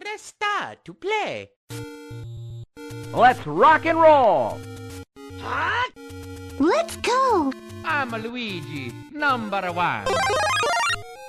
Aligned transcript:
Press 0.00 0.32
star 0.32 0.76
to 0.82 0.94
play. 0.94 1.50
Let's 3.12 3.46
rock 3.46 3.84
and 3.84 4.00
roll! 4.00 4.58
Let's 6.58 6.96
go! 6.96 7.52
I'm 7.84 8.08
Luigi, 8.10 8.94
number 9.12 9.60
one. 9.72 10.06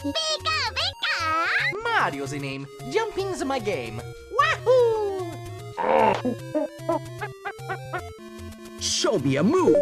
Pika, 0.08 0.58
pika! 0.72 1.84
Mario's 1.84 2.32
the 2.32 2.40
name. 2.40 2.66
Jumping's 2.92 3.44
my 3.44 3.60
game. 3.60 4.02
Wahoo! 4.40 5.28
Show 8.80 9.20
me 9.20 9.32
your 9.32 9.44
moves! 9.44 9.76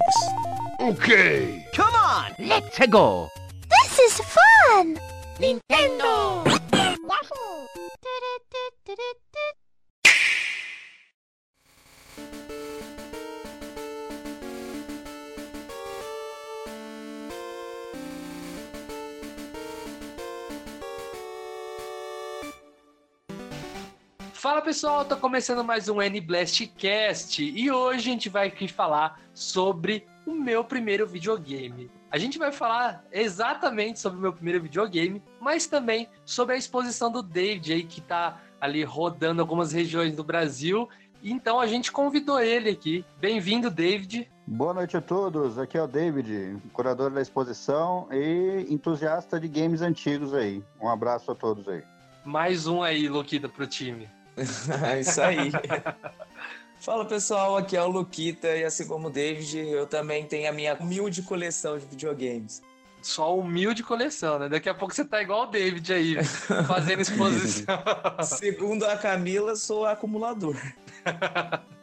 Okay. 0.82 1.64
Come 1.76 1.94
on, 1.94 2.34
let's 2.40 2.80
go! 2.88 3.30
This 3.70 4.00
is 4.00 4.18
fun! 4.18 4.98
Nintendo! 5.38 6.60
Fala 24.34 24.62
pessoal, 24.64 25.06
tô 25.06 25.16
começando 25.18 25.64
mais 25.64 25.88
um 25.88 26.02
N-Blastcast 26.02 27.44
e 27.44 27.70
hoje 27.70 28.00
a 28.00 28.12
gente 28.12 28.28
vai 28.28 28.48
aqui 28.48 28.68
falar 28.68 29.22
sobre 29.36 30.08
o 30.26 30.34
meu 30.34 30.64
primeiro 30.64 31.06
videogame. 31.06 31.92
A 32.10 32.18
gente 32.18 32.40
vai 32.40 32.52
falar 32.52 33.06
exatamente 33.12 34.00
sobre 34.00 34.18
o 34.18 34.22
meu 34.22 34.34
primeiro 34.34 34.64
videogame, 34.64 35.22
mas 35.40 35.68
também 35.68 36.10
sobre 36.26 36.56
a 36.56 36.58
exposição 36.58 37.12
do 37.12 37.22
David 37.22 37.72
aí 37.72 37.84
que 37.84 38.02
tá 38.02 38.42
ali 38.60 38.84
rodando 38.84 39.42
algumas 39.42 39.72
regiões 39.72 40.16
do 40.16 40.24
Brasil. 40.24 40.88
Então 41.24 41.60
a 41.60 41.68
gente 41.68 41.92
convidou 41.92 42.40
ele 42.40 42.70
aqui. 42.70 43.06
Bem-vindo, 43.20 43.70
David. 43.70 44.30
Boa 44.48 44.74
noite 44.74 44.98
a 44.98 45.02
todos, 45.02 45.60
aqui 45.60 45.78
é 45.78 45.84
o 45.84 45.88
David, 45.88 46.58
curador 46.74 47.12
da 47.12 47.22
exposição 47.22 48.08
e 48.12 48.66
entusiasta 48.68 49.40
de 49.40 49.48
games 49.48 49.82
antigos 49.82 50.34
aí. 50.34 50.64
Um 50.82 50.90
abraço 50.90 51.32
a 51.32 51.36
todos 51.36 51.68
aí. 51.68 51.84
Mais 52.26 52.66
um 52.66 52.82
aí, 52.82 53.08
Luquita, 53.08 53.48
pro 53.48 53.68
time. 53.68 54.10
É 54.88 55.00
isso 55.02 55.22
aí. 55.22 55.52
Fala 56.80 57.06
pessoal, 57.06 57.58
aqui 57.58 57.76
é 57.76 57.84
o 57.84 57.90
Luquita 57.90 58.48
e 58.48 58.64
assim 58.64 58.88
como 58.88 59.10
o 59.10 59.12
David, 59.12 59.58
eu 59.58 59.86
também 59.86 60.26
tenho 60.26 60.50
a 60.50 60.52
minha 60.54 60.74
humilde 60.76 61.22
coleção 61.22 61.78
de 61.78 61.86
videogames. 61.86 62.64
Só 63.02 63.38
humilde 63.38 63.84
coleção, 63.84 64.40
né? 64.40 64.50
Daqui 64.50 64.70
a 64.70 64.74
pouco 64.74 64.94
você 64.94 65.06
tá 65.06 65.22
igual 65.22 65.44
o 65.44 65.46
David 65.48 65.94
aí, 65.94 66.18
fazendo 66.68 67.02
exposição. 67.02 67.82
Segundo 68.24 68.86
a 68.86 68.98
Camila, 68.98 69.56
sou 69.56 69.86
acumulador. 69.86 70.56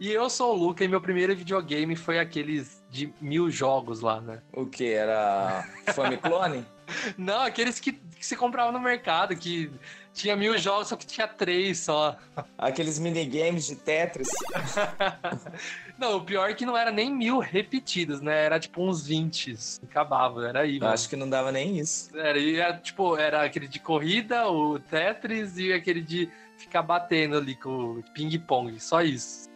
E 0.00 0.10
eu 0.10 0.28
sou 0.28 0.52
o 0.52 0.56
Luca 0.56 0.84
e 0.84 0.88
meu 0.88 1.00
primeiro 1.00 1.36
videogame 1.36 1.94
foi 1.94 2.18
aqueles 2.18 2.82
de 2.90 3.14
mil 3.20 3.48
jogos 3.48 4.00
lá, 4.00 4.20
né? 4.20 4.42
O 4.52 4.66
que? 4.66 4.90
Era 4.90 5.64
Famiclone? 5.94 6.66
Não, 7.16 7.42
aqueles 7.42 7.78
que, 7.78 7.92
que 7.92 8.26
se 8.26 8.36
comprava 8.36 8.72
no 8.72 8.80
mercado, 8.80 9.36
que 9.36 9.70
tinha 10.12 10.36
mil 10.36 10.58
jogos, 10.58 10.88
só 10.88 10.96
que 10.96 11.06
tinha 11.06 11.26
três 11.26 11.78
só. 11.78 12.16
Aqueles 12.58 12.98
minigames 12.98 13.66
de 13.66 13.76
Tetris? 13.76 14.28
Não, 15.96 16.16
o 16.16 16.24
pior 16.24 16.50
é 16.50 16.54
que 16.54 16.66
não 16.66 16.76
era 16.76 16.90
nem 16.90 17.14
mil 17.14 17.38
repetidos, 17.38 18.20
né? 18.20 18.44
Era 18.44 18.58
tipo 18.58 18.82
uns 18.82 19.06
20. 19.06 19.54
Acabava, 19.84 20.46
era 20.48 20.60
aí. 20.60 20.78
Acho 20.82 21.08
que 21.08 21.16
não 21.16 21.28
dava 21.30 21.52
nem 21.52 21.78
isso. 21.78 22.10
Era, 22.16 22.38
e 22.38 22.56
era, 22.56 22.76
tipo, 22.76 23.16
era 23.16 23.44
aquele 23.44 23.68
de 23.68 23.78
corrida, 23.78 24.48
o 24.48 24.78
Tetris 24.78 25.56
e 25.56 25.72
aquele 25.72 26.00
de 26.00 26.28
ficar 26.58 26.82
batendo 26.82 27.36
ali 27.36 27.54
com 27.54 27.98
o 27.98 28.02
ping-pong. 28.12 28.78
Só 28.80 29.02
isso. 29.02 29.48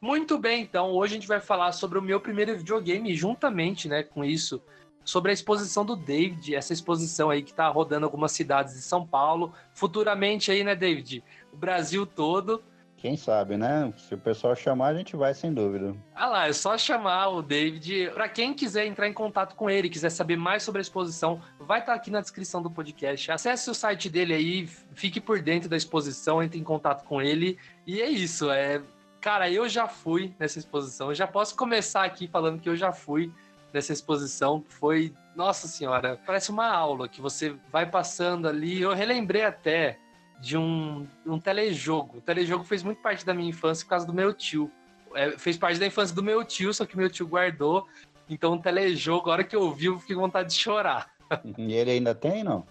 Muito 0.00 0.36
bem, 0.36 0.62
então 0.62 0.90
hoje 0.90 1.12
a 1.12 1.16
gente 1.16 1.28
vai 1.28 1.38
falar 1.38 1.70
sobre 1.70 1.96
o 1.96 2.02
meu 2.02 2.18
primeiro 2.18 2.56
videogame, 2.56 3.12
e 3.12 3.14
juntamente, 3.14 3.86
né, 3.86 4.02
com 4.02 4.24
isso, 4.24 4.60
sobre 5.04 5.30
a 5.30 5.34
exposição 5.34 5.84
do 5.84 5.96
David, 5.96 6.54
essa 6.54 6.72
exposição 6.72 7.30
aí 7.30 7.42
que 7.42 7.52
tá 7.52 7.68
rodando 7.68 8.06
algumas 8.06 8.32
cidades 8.32 8.74
de 8.74 8.82
São 8.82 9.06
Paulo, 9.06 9.52
futuramente 9.72 10.50
aí, 10.50 10.62
né, 10.64 10.74
David, 10.74 11.22
o 11.52 11.56
Brasil 11.56 12.06
todo. 12.06 12.62
Quem 12.96 13.16
sabe, 13.16 13.56
né? 13.56 13.92
Se 13.96 14.14
o 14.14 14.18
pessoal 14.18 14.54
chamar, 14.54 14.88
a 14.88 14.94
gente 14.94 15.16
vai 15.16 15.34
sem 15.34 15.52
dúvida. 15.52 15.92
Ah 16.14 16.28
lá, 16.28 16.46
é 16.46 16.52
só 16.52 16.78
chamar 16.78 17.30
o 17.30 17.42
David. 17.42 18.12
Para 18.14 18.28
quem 18.28 18.54
quiser 18.54 18.86
entrar 18.86 19.08
em 19.08 19.12
contato 19.12 19.56
com 19.56 19.68
ele, 19.68 19.88
quiser 19.88 20.10
saber 20.10 20.36
mais 20.36 20.62
sobre 20.62 20.78
a 20.78 20.82
exposição, 20.82 21.40
vai 21.58 21.80
estar 21.80 21.94
aqui 21.94 22.12
na 22.12 22.20
descrição 22.20 22.62
do 22.62 22.70
podcast. 22.70 23.32
Acesse 23.32 23.68
o 23.68 23.74
site 23.74 24.08
dele 24.08 24.32
aí, 24.32 24.68
fique 24.94 25.20
por 25.20 25.42
dentro 25.42 25.68
da 25.68 25.76
exposição, 25.76 26.40
entre 26.40 26.60
em 26.60 26.62
contato 26.62 27.04
com 27.04 27.20
ele. 27.20 27.58
E 27.84 28.00
é 28.00 28.08
isso, 28.08 28.48
é 28.52 28.80
Cara, 29.22 29.48
eu 29.48 29.68
já 29.68 29.86
fui 29.86 30.34
nessa 30.36 30.58
exposição. 30.58 31.08
Eu 31.08 31.14
já 31.14 31.28
posso 31.28 31.56
começar 31.56 32.02
aqui 32.02 32.26
falando 32.26 32.60
que 32.60 32.68
eu 32.68 32.74
já 32.74 32.92
fui 32.92 33.32
nessa 33.72 33.92
exposição. 33.92 34.64
Foi, 34.68 35.12
nossa 35.34 35.66
senhora, 35.66 36.20
parece 36.26 36.50
uma 36.50 36.68
aula 36.68 37.08
que 37.08 37.20
você 37.20 37.54
vai 37.70 37.86
passando 37.86 38.48
ali. 38.48 38.80
Eu 38.80 38.92
relembrei 38.92 39.44
até 39.44 39.98
de 40.40 40.56
um, 40.56 41.06
um 41.24 41.38
telejogo. 41.38 42.18
O 42.18 42.20
telejogo 42.20 42.64
fez 42.64 42.82
muito 42.82 43.00
parte 43.00 43.24
da 43.24 43.32
minha 43.32 43.48
infância 43.48 43.84
por 43.84 43.90
causa 43.90 44.06
do 44.06 44.12
meu 44.12 44.32
tio. 44.34 44.70
É, 45.14 45.30
fez 45.32 45.56
parte 45.56 45.78
da 45.78 45.86
infância 45.86 46.14
do 46.14 46.22
meu 46.22 46.44
tio, 46.44 46.72
só 46.74 46.84
que 46.84 46.96
meu 46.96 47.08
tio 47.08 47.26
guardou. 47.26 47.86
Então, 48.28 48.54
o 48.54 48.58
telejogo, 48.58 49.30
a 49.30 49.34
hora 49.34 49.44
que 49.44 49.54
eu 49.54 49.70
vi, 49.72 49.86
eu 49.86 49.98
fiquei 49.98 50.16
com 50.16 50.22
vontade 50.22 50.48
de 50.48 50.54
chorar. 50.54 51.12
E 51.56 51.72
ele 51.72 51.92
ainda 51.92 52.14
tem, 52.14 52.42
não? 52.42 52.66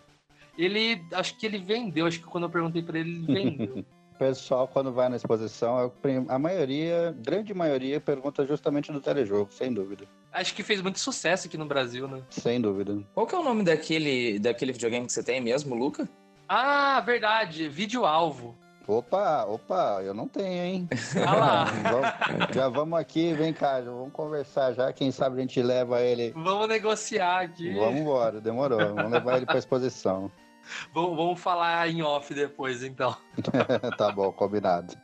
Ele, 0.58 1.02
acho 1.14 1.38
que 1.38 1.46
ele 1.46 1.60
vendeu. 1.60 2.06
Acho 2.06 2.20
que 2.20 2.26
quando 2.26 2.44
eu 2.44 2.50
perguntei 2.50 2.82
para 2.82 3.00
ele, 3.00 3.12
ele 3.12 3.26
vendeu. 3.26 3.86
O 4.22 4.24
pessoal, 4.24 4.68
quando 4.68 4.92
vai 4.94 5.10
na 5.10 5.16
exposição, 5.16 5.92
a 6.30 6.38
maioria, 6.38 7.12
grande 7.26 7.56
maioria, 7.56 8.00
pergunta 8.00 8.46
justamente 8.46 8.92
do 8.92 9.02
telejogo, 9.02 9.52
sem 9.52 9.74
dúvida. 9.74 10.06
acho 10.32 10.54
que 10.54 10.62
fez 10.62 10.80
muito 10.80 11.00
sucesso 11.00 11.48
aqui 11.48 11.58
no 11.58 11.66
Brasil, 11.66 12.08
né? 12.08 12.22
Sem 12.30 12.62
dúvida. 12.62 13.00
Qual 13.16 13.26
que 13.26 13.34
é 13.34 13.38
o 13.40 13.44
nome 13.44 13.64
daquele, 13.64 14.38
daquele 14.38 14.74
videogame 14.74 15.08
que 15.08 15.12
você 15.12 15.24
tem 15.24 15.42
mesmo, 15.42 15.74
Luca? 15.74 16.08
Ah, 16.48 17.02
verdade, 17.04 17.68
vídeo-alvo. 17.68 18.56
Opa, 18.88 19.46
opa, 19.46 20.02
eu 20.04 20.14
não 20.14 20.28
tenho, 20.28 20.64
hein? 20.66 20.90
Ah 21.28 21.36
lá. 21.36 21.64
Vamos- 21.66 22.56
já 22.56 22.70
vamos 22.70 23.00
aqui, 23.00 23.34
vem 23.34 23.52
cá, 23.52 23.82
já 23.82 23.90
vamos 23.90 24.14
conversar 24.14 24.74
já. 24.74 24.94
Quem 24.94 25.12
sabe 25.12 25.38
a 25.38 25.42
gente 25.42 25.60
leva 25.64 26.00
ele. 26.00 26.32
Vamos 26.36 26.68
negociar 26.68 27.40
aqui. 27.42 27.74
Vamos 27.74 28.00
embora, 28.02 28.40
demorou. 28.40 28.78
Vamos 28.94 29.12
levar 29.12 29.38
ele 29.38 29.48
pra 29.48 29.58
exposição. 29.58 30.32
Vamos, 30.94 31.16
vamos 31.16 31.40
falar 31.40 31.90
em 31.90 32.02
off 32.02 32.34
depois, 32.34 32.84
então. 32.84 33.16
tá 33.98 34.12
bom, 34.12 34.32
combinado. 34.32 34.96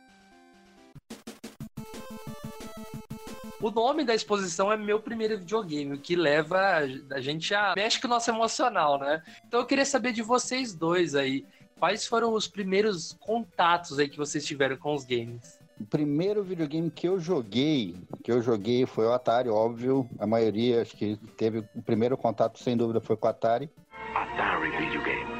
O 3.60 3.70
nome 3.72 4.04
da 4.04 4.14
exposição 4.14 4.70
é 4.70 4.76
Meu 4.76 5.00
Primeiro 5.00 5.36
Videogame, 5.38 5.94
o 5.94 5.98
que 5.98 6.14
leva 6.14 6.78
a 7.10 7.20
gente 7.20 7.52
a... 7.54 7.74
Mexe 7.74 8.00
com 8.00 8.06
o 8.06 8.10
nosso 8.10 8.30
emocional, 8.30 9.00
né? 9.00 9.20
Então 9.46 9.58
eu 9.60 9.66
queria 9.66 9.84
saber 9.84 10.12
de 10.12 10.22
vocês 10.22 10.72
dois 10.72 11.16
aí. 11.16 11.44
Quais 11.78 12.06
foram 12.06 12.32
os 12.32 12.46
primeiros 12.46 13.16
contatos 13.20 13.98
aí 13.98 14.08
que 14.08 14.16
vocês 14.16 14.44
tiveram 14.44 14.76
com 14.76 14.94
os 14.94 15.04
games? 15.04 15.58
O 15.80 15.84
primeiro 15.84 16.42
videogame 16.42 16.90
que 16.90 17.08
eu 17.08 17.18
joguei, 17.20 17.96
que 18.22 18.30
eu 18.30 18.40
joguei 18.42 18.86
foi 18.86 19.06
o 19.06 19.12
Atari, 19.12 19.48
óbvio. 19.48 20.08
A 20.18 20.26
maioria, 20.26 20.82
acho 20.82 20.96
que 20.96 21.16
teve 21.36 21.64
o 21.74 21.82
primeiro 21.82 22.16
contato, 22.16 22.58
sem 22.58 22.76
dúvida, 22.76 23.00
foi 23.00 23.16
com 23.16 23.26
o 23.26 23.30
Atari. 23.30 23.70
Atari 24.14 24.70
Videogame. 24.70 25.37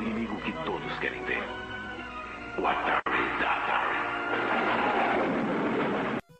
O 0.00 0.02
inimigo 0.02 0.34
que 0.40 0.52
todos 0.64 0.98
querem 0.98 1.22
ver. 1.24 1.42
O 2.58 2.66
Atari 2.66 3.38
da 3.38 3.50
Atari. 3.56 3.98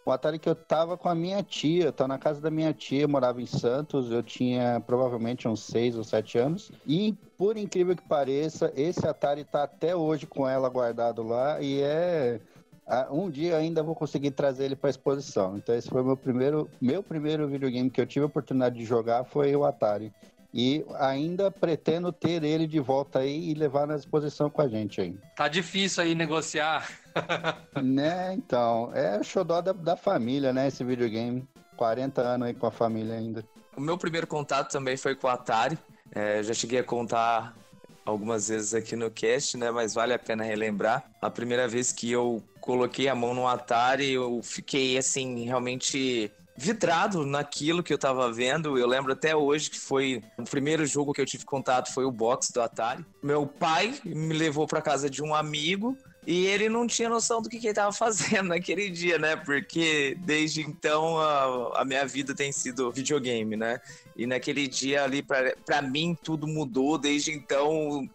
O 0.02 0.10
Atari 0.10 0.38
que 0.38 0.48
eu 0.48 0.54
tava 0.54 0.96
com 0.96 1.10
a 1.10 1.14
minha 1.14 1.42
tia, 1.42 1.92
tava 1.92 2.08
na 2.08 2.16
casa 2.18 2.40
da 2.40 2.50
minha 2.50 2.72
tia, 2.72 3.06
morava 3.06 3.42
em 3.42 3.44
Santos, 3.44 4.10
eu 4.10 4.22
tinha 4.22 4.82
provavelmente 4.86 5.46
uns 5.46 5.60
6 5.64 5.98
ou 5.98 6.04
7 6.04 6.38
anos. 6.38 6.72
E, 6.86 7.12
por 7.36 7.58
incrível 7.58 7.94
que 7.94 8.08
pareça, 8.08 8.72
esse 8.74 9.06
Atari 9.06 9.44
tá 9.44 9.64
até 9.64 9.94
hoje 9.94 10.26
com 10.26 10.48
ela 10.48 10.70
guardado 10.70 11.22
lá 11.22 11.60
e 11.60 11.82
é. 11.82 12.40
Um 13.10 13.28
dia 13.28 13.58
ainda 13.58 13.82
vou 13.82 13.94
conseguir 13.94 14.30
trazer 14.30 14.64
ele 14.64 14.74
para 14.74 14.88
exposição. 14.88 15.58
Então 15.58 15.74
esse 15.74 15.90
foi 15.90 16.02
meu 16.02 16.16
primeiro, 16.16 16.66
meu 16.80 17.02
primeiro 17.02 17.46
videogame 17.46 17.90
que 17.90 18.00
eu 18.00 18.06
tive 18.06 18.22
a 18.22 18.26
oportunidade 18.26 18.76
de 18.76 18.86
jogar 18.86 19.24
foi 19.24 19.54
o 19.54 19.66
Atari. 19.66 20.10
E 20.52 20.84
ainda 20.98 21.50
pretendo 21.50 22.12
ter 22.12 22.42
ele 22.42 22.66
de 22.66 22.80
volta 22.80 23.20
aí 23.20 23.50
e 23.50 23.54
levar 23.54 23.86
na 23.86 23.94
exposição 23.94 24.50
com 24.50 24.60
a 24.60 24.68
gente 24.68 25.00
aí. 25.00 25.16
Tá 25.36 25.46
difícil 25.46 26.02
aí 26.02 26.14
negociar. 26.14 26.88
Né, 27.82 28.34
então, 28.34 28.92
é 28.94 29.18
o 29.18 29.24
xodó 29.24 29.60
da, 29.60 29.72
da 29.72 29.96
família, 29.96 30.52
né, 30.52 30.68
esse 30.68 30.84
videogame. 30.84 31.46
40 31.76 32.20
anos 32.20 32.48
aí 32.48 32.54
com 32.54 32.66
a 32.66 32.70
família 32.70 33.14
ainda. 33.14 33.44
O 33.76 33.80
meu 33.80 33.96
primeiro 33.96 34.26
contato 34.26 34.70
também 34.70 34.96
foi 34.96 35.14
com 35.14 35.26
o 35.26 35.30
Atari. 35.30 35.78
É, 36.12 36.42
já 36.42 36.52
cheguei 36.52 36.78
a 36.78 36.84
contar 36.84 37.54
algumas 38.04 38.48
vezes 38.48 38.74
aqui 38.74 38.96
no 38.96 39.10
cast, 39.10 39.56
né? 39.56 39.70
Mas 39.70 39.94
vale 39.94 40.12
a 40.12 40.18
pena 40.18 40.44
relembrar. 40.44 41.04
A 41.22 41.30
primeira 41.30 41.66
vez 41.66 41.92
que 41.92 42.10
eu 42.10 42.42
coloquei 42.60 43.08
a 43.08 43.14
mão 43.14 43.32
no 43.32 43.48
Atari, 43.48 44.12
eu 44.12 44.40
fiquei 44.42 44.98
assim, 44.98 45.44
realmente 45.44 46.30
vidrado 46.60 47.24
naquilo 47.24 47.82
que 47.82 47.92
eu 47.92 47.96
tava 47.96 48.30
vendo. 48.30 48.76
Eu 48.76 48.86
lembro 48.86 49.14
até 49.14 49.34
hoje 49.34 49.70
que 49.70 49.80
foi 49.80 50.22
o 50.36 50.44
primeiro 50.44 50.84
jogo 50.84 51.14
que 51.14 51.20
eu 51.20 51.24
tive 51.24 51.46
contato 51.46 51.92
foi 51.92 52.04
o 52.04 52.12
box 52.12 52.52
do 52.52 52.60
Atari. 52.60 53.02
Meu 53.22 53.46
pai 53.46 53.98
me 54.04 54.34
levou 54.34 54.66
para 54.66 54.82
casa 54.82 55.08
de 55.08 55.22
um 55.22 55.34
amigo 55.34 55.96
e 56.26 56.46
ele 56.46 56.68
não 56.68 56.86
tinha 56.86 57.08
noção 57.08 57.40
do 57.40 57.48
que, 57.48 57.58
que 57.58 57.66
ele 57.66 57.72
estava 57.72 57.92
fazendo 57.96 58.48
naquele 58.48 58.90
dia, 58.90 59.18
né? 59.18 59.36
Porque 59.36 60.18
desde 60.20 60.60
então 60.60 61.18
a, 61.18 61.80
a, 61.80 61.84
minha 61.84 62.04
vida 62.04 62.34
tem 62.34 62.52
sido 62.52 62.92
videogame, 62.92 63.56
né? 63.56 63.80
E 64.14 64.26
naquele 64.26 64.68
dia 64.68 65.02
ali, 65.02 65.22
para 65.22 65.80
mim, 65.80 66.14
tudo 66.22 66.46
mudou. 66.46 66.98
Desde 66.98 67.32
então, 67.32 68.06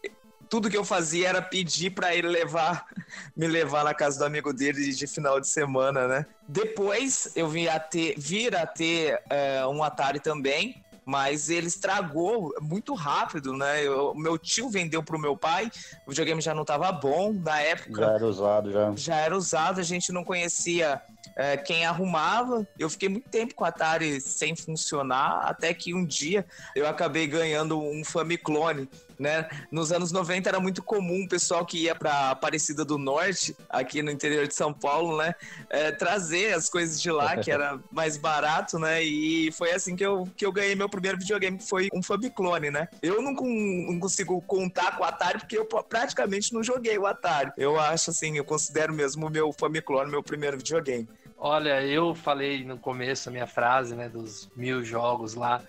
tudo 0.50 0.70
que 0.70 0.78
eu 0.78 0.86
fazia 0.86 1.30
era 1.30 1.42
pedir 1.42 1.92
para 1.92 2.16
ele 2.16 2.28
levar, 2.28 2.86
me 3.36 3.48
levar 3.48 3.84
na 3.84 3.94
casa 3.94 4.20
do 4.20 4.26
amigo 4.26 4.54
dele 4.54 4.92
de 4.92 5.08
final 5.08 5.40
de 5.40 5.48
semana, 5.48 6.08
né? 6.08 6.26
Depois 6.48 7.32
eu 7.36 7.48
vim 7.48 7.68
a 7.68 7.80
ter, 7.80 8.16
vir 8.18 8.56
a 8.56 8.66
ter 8.66 9.22
é, 9.30 9.66
um 9.68 9.84
Atari 9.84 10.20
também, 10.20 10.84
mas 11.06 11.50
ele 11.50 11.68
estragou 11.68 12.54
muito 12.60 12.96
rápido, 12.96 13.56
né? 13.56 13.88
O 13.90 14.16
meu 14.16 14.38
tio 14.38 14.70
vendeu 14.70 15.04
pro 15.04 15.20
meu 15.20 15.38
pai, 15.38 15.72
o 16.06 16.10
videogame 16.10 16.42
já 16.42 16.54
não 16.54 16.64
estava 16.64 16.92
bom 16.92 17.32
na 17.32 17.62
época. 17.62 18.02
Já 18.02 18.12
era 18.14 18.26
usado, 18.26 18.72
já. 18.72 18.94
Já 18.96 19.16
era 19.18 19.38
usado, 19.38 19.80
a 19.80 19.84
gente 19.84 20.12
não 20.12 20.24
conhecia 20.24 21.02
é, 21.36 21.58
quem 21.58 21.86
arrumava. 21.86 22.68
Eu 22.80 22.90
fiquei 22.90 23.08
muito 23.08 23.30
tempo 23.30 23.54
com 23.54 23.64
o 23.64 23.68
Atari 23.68 24.20
sem 24.20 24.56
funcionar, 24.56 25.44
até 25.46 25.74
que 25.74 25.94
um 25.94 26.04
dia 26.04 26.46
eu 26.76 26.88
acabei 26.88 27.28
ganhando 27.28 27.80
um 27.80 28.04
Famiclone 28.04 28.90
né? 29.20 29.48
Nos 29.72 29.92
anos 29.92 30.12
90 30.12 30.50
era 30.50 30.60
muito 30.60 30.84
comum 30.84 31.24
o 31.24 31.30
pessoal 31.30 31.66
que 31.66 31.84
ia 31.84 31.96
para 31.96 32.32
Aparecida 32.32 32.84
do 32.84 32.98
Norte, 32.98 33.56
aqui 33.70 34.02
no 34.02 34.12
interior 34.12 34.48
de 34.48 34.56
São 34.56 34.74
Paulo, 34.74 35.18
né? 35.18 35.34
É, 35.70 35.92
trazer 35.92 36.54
as 36.54 36.70
coisas 36.70 37.02
de 37.02 37.12
lá, 37.12 37.38
que 37.38 37.52
era 37.52 37.80
mais 37.92 38.18
barato, 38.18 38.80
né? 38.80 39.04
E 39.04 39.52
foi 39.52 39.72
assim 39.72 39.96
que 39.96 40.06
eu, 40.06 40.28
que 40.36 40.46
eu 40.46 40.52
ganhei 40.52 40.76
meu 40.76 40.90
primeiro 40.90 41.18
videogame, 41.18 41.58
que 41.58 41.68
foi 41.68 41.90
um 41.94 42.02
Famiclone, 42.02 42.72
né? 42.72 42.88
Eu 43.02 43.22
não, 43.22 43.34
não 43.34 44.00
consigo 44.00 44.42
contar 44.42 44.98
com 44.98 45.04
o 45.04 45.06
Atari, 45.06 45.40
porque 45.40 45.58
eu 45.58 45.66
praticamente 45.66 46.54
não 46.54 46.64
joguei 46.64 46.98
o 46.98 47.06
Atari. 47.06 47.52
Eu 47.58 47.80
acho 47.80 48.10
assim, 48.10 48.38
eu 48.38 48.46
considero 48.46 48.94
mesmo 48.94 49.28
o 49.28 49.30
meu 49.30 49.52
Famiclone 49.54 50.12
meu 50.12 50.24
primeiro 50.24 50.58
videogame. 50.58 51.08
Olha, 51.38 51.82
eu 51.86 52.16
falei 52.16 52.64
no 52.64 52.78
começo 52.78 53.30
a 53.30 53.32
minha 53.32 53.46
frase, 53.46 53.94
né, 53.96 54.10
dos 54.10 54.50
mil 54.56 54.84
jogos 54.84 55.36
lá. 55.36 55.62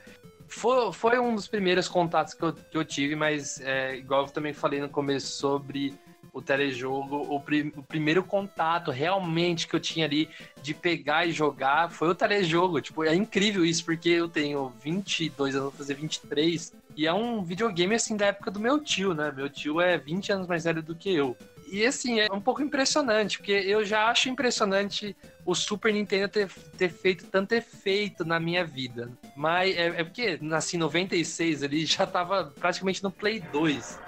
Foi, 0.48 0.92
foi 0.92 1.18
um 1.18 1.34
dos 1.34 1.48
primeiros 1.48 1.88
contatos 1.88 2.34
que 2.34 2.42
eu, 2.42 2.52
que 2.52 2.76
eu 2.76 2.84
tive, 2.84 3.14
mas 3.14 3.60
é, 3.60 3.96
igual 3.96 4.22
eu 4.22 4.30
também 4.30 4.52
falei 4.52 4.80
no 4.80 4.88
começo 4.88 5.28
sobre 5.32 5.98
o 6.36 6.42
telejogo, 6.42 7.16
o, 7.34 7.40
pri, 7.40 7.72
o 7.74 7.82
primeiro 7.82 8.22
contato 8.22 8.90
realmente 8.90 9.66
que 9.66 9.74
eu 9.74 9.80
tinha 9.80 10.04
ali 10.04 10.28
de 10.60 10.74
pegar 10.74 11.24
e 11.24 11.32
jogar 11.32 11.90
foi 11.90 12.08
o 12.08 12.14
telejogo. 12.14 12.78
Tipo, 12.78 13.04
é 13.04 13.14
incrível 13.14 13.64
isso, 13.64 13.82
porque 13.82 14.10
eu 14.10 14.28
tenho 14.28 14.70
22 14.82 15.54
anos, 15.54 15.70
vou 15.70 15.78
fazer 15.78 15.94
23, 15.94 16.74
e 16.94 17.06
é 17.06 17.12
um 17.12 17.42
videogame 17.42 17.94
assim 17.94 18.18
da 18.18 18.26
época 18.26 18.50
do 18.50 18.60
meu 18.60 18.78
tio, 18.78 19.14
né? 19.14 19.32
Meu 19.34 19.48
tio 19.48 19.80
é 19.80 19.96
20 19.96 20.32
anos 20.32 20.46
mais 20.46 20.64
velho 20.64 20.82
do 20.82 20.94
que 20.94 21.10
eu. 21.10 21.34
E 21.66 21.84
assim, 21.84 22.20
é 22.20 22.32
um 22.32 22.40
pouco 22.40 22.62
impressionante, 22.62 23.38
porque 23.38 23.52
eu 23.52 23.84
já 23.84 24.08
acho 24.08 24.28
impressionante 24.28 25.16
o 25.44 25.54
Super 25.54 25.92
Nintendo 25.92 26.28
ter, 26.28 26.48
ter 26.76 26.88
feito 26.88 27.26
tanto 27.26 27.52
efeito 27.52 28.24
na 28.24 28.38
minha 28.38 28.64
vida. 28.64 29.10
Mas 29.36 29.76
é, 29.76 29.86
é 29.86 30.04
porque 30.04 30.38
nasci 30.40 30.76
em 30.76 30.80
96 30.80 31.62
ali, 31.62 31.84
já 31.84 32.06
tava 32.06 32.52
praticamente 32.58 33.02
no 33.02 33.10
Play 33.10 33.40
2. 33.40 34.05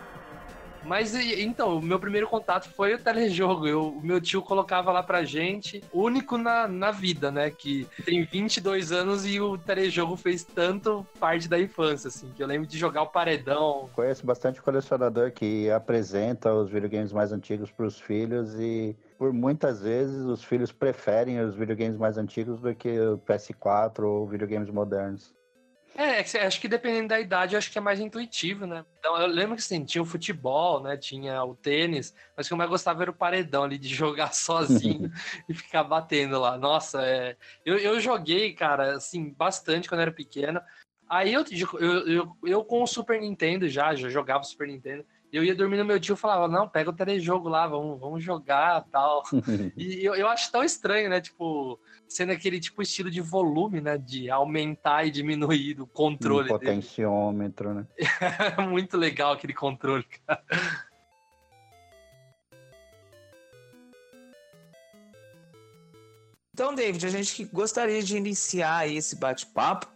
Mas 0.84 1.14
então, 1.14 1.78
o 1.78 1.82
meu 1.82 1.98
primeiro 1.98 2.26
contato 2.26 2.69
foi 2.70 2.94
o 2.94 2.98
telejogo. 2.98 3.66
Eu, 3.66 3.88
o 3.88 4.02
meu 4.02 4.20
tio 4.20 4.42
colocava 4.42 4.90
lá 4.92 5.02
pra 5.02 5.25
gente, 5.25 5.82
único 5.92 6.38
na, 6.38 6.66
na 6.66 6.90
vida, 6.90 7.30
né? 7.30 7.50
Que 7.50 7.86
tem 8.04 8.25
22 8.25 8.92
anos 8.92 9.26
e 9.26 9.40
o 9.40 9.58
telejogo 9.58 10.16
fez 10.16 10.44
tanto 10.44 11.06
parte 11.19 11.48
da 11.48 11.58
infância, 11.58 12.08
assim, 12.08 12.30
que 12.34 12.42
eu 12.42 12.46
lembro 12.46 12.66
de 12.66 12.78
jogar 12.78 13.02
o 13.02 13.08
paredão. 13.08 13.90
Conheço 13.92 14.25
bastante 14.25 14.62
colecionador 14.62 15.32
que 15.32 15.70
apresenta 15.70 16.52
os 16.52 16.70
videogames 16.70 17.12
mais 17.12 17.32
antigos 17.32 17.70
pros 17.70 18.00
filhos 18.00 18.54
e 18.58 18.96
por 19.19 19.32
muitas 19.32 19.82
vezes 19.82 20.25
os 20.25 20.42
filhos 20.42 20.72
preferem 20.72 21.40
os 21.40 21.54
videogames 21.54 21.96
mais 21.96 22.16
antigos 22.16 22.60
do 22.60 22.75
que 22.75 22.98
o 23.00 23.19
PS4 23.19 24.04
ou 24.04 24.26
videogames 24.26 24.70
modernos. 24.70 25.38
É, 25.98 26.20
é 26.20 26.46
acho 26.46 26.60
que 26.60 26.68
dependendo 26.68 27.08
da 27.08 27.18
idade, 27.18 27.56
acho 27.56 27.72
que 27.72 27.76
é 27.76 27.80
mais 27.80 27.98
intuitivo, 27.98 28.68
né? 28.68 28.84
Então, 29.00 29.20
eu 29.20 29.26
lembro 29.26 29.56
que 29.56 29.62
assim, 29.62 29.84
tinha 29.84 30.00
o 30.00 30.06
futebol, 30.06 30.80
né? 30.80 30.96
Tinha 30.96 31.42
o 31.42 31.56
tênis, 31.56 32.14
mas 32.36 32.46
o 32.46 32.48
que 32.48 32.52
eu 32.52 32.56
mais 32.56 32.70
gostava 32.70 33.02
era 33.02 33.10
o 33.10 33.14
paredão 33.14 33.64
ali, 33.64 33.76
de 33.76 33.88
jogar 33.92 34.32
sozinho 34.32 35.10
e 35.48 35.54
ficar 35.54 35.82
batendo 35.82 36.38
lá. 36.38 36.56
Nossa, 36.56 37.02
é... 37.02 37.36
eu, 37.66 37.76
eu 37.78 37.98
joguei, 37.98 38.54
cara, 38.54 38.94
assim, 38.94 39.30
bastante 39.30 39.88
quando 39.88 40.02
era 40.02 40.12
pequeno. 40.12 40.60
Aí 41.08 41.32
eu, 41.32 41.44
eu, 41.80 42.06
eu, 42.06 42.36
eu 42.44 42.64
com 42.64 42.82
o 42.82 42.86
Super 42.86 43.20
Nintendo 43.20 43.66
já, 43.68 43.92
já 43.96 44.08
jogava 44.08 44.44
Super 44.44 44.68
Nintendo. 44.68 45.04
Eu 45.32 45.44
ia 45.44 45.54
dormir 45.54 45.76
no 45.76 45.84
meu 45.84 46.00
tio 46.00 46.14
e 46.14 46.16
falava, 46.16 46.48
não, 46.48 46.69
pega 46.69 46.88
o 46.90 46.92
telejogo 46.92 47.48
lá, 47.48 47.66
vamos, 47.66 48.00
vamos 48.00 48.25
jogar 48.25 48.84
tal. 48.90 49.22
e 49.76 50.04
eu, 50.04 50.14
eu 50.14 50.26
acho 50.28 50.50
tão 50.50 50.64
estranho, 50.64 51.10
né? 51.10 51.20
Tipo, 51.20 51.78
sendo 52.08 52.32
aquele 52.32 52.58
tipo 52.58 52.80
estilo 52.80 53.10
de 53.10 53.20
volume, 53.20 53.80
né? 53.80 53.98
De 53.98 54.30
aumentar 54.30 55.06
e 55.06 55.10
diminuir 55.10 55.80
o 55.80 55.86
controle. 55.86 56.46
Um 56.46 56.58
potenciômetro, 56.58 57.75
dele. 57.75 57.86
né? 57.98 58.66
Muito 58.69 58.96
legal 58.96 59.32
aquele 59.32 59.52
controle, 59.52 60.04
cara. 60.26 60.42
Então, 66.58 66.75
David, 66.75 67.06
a 67.06 67.10
gente 67.10 67.44
gostaria 67.44 68.02
de 68.02 68.16
iniciar 68.16 68.88
esse 68.88 69.14
bate-papo 69.14 69.86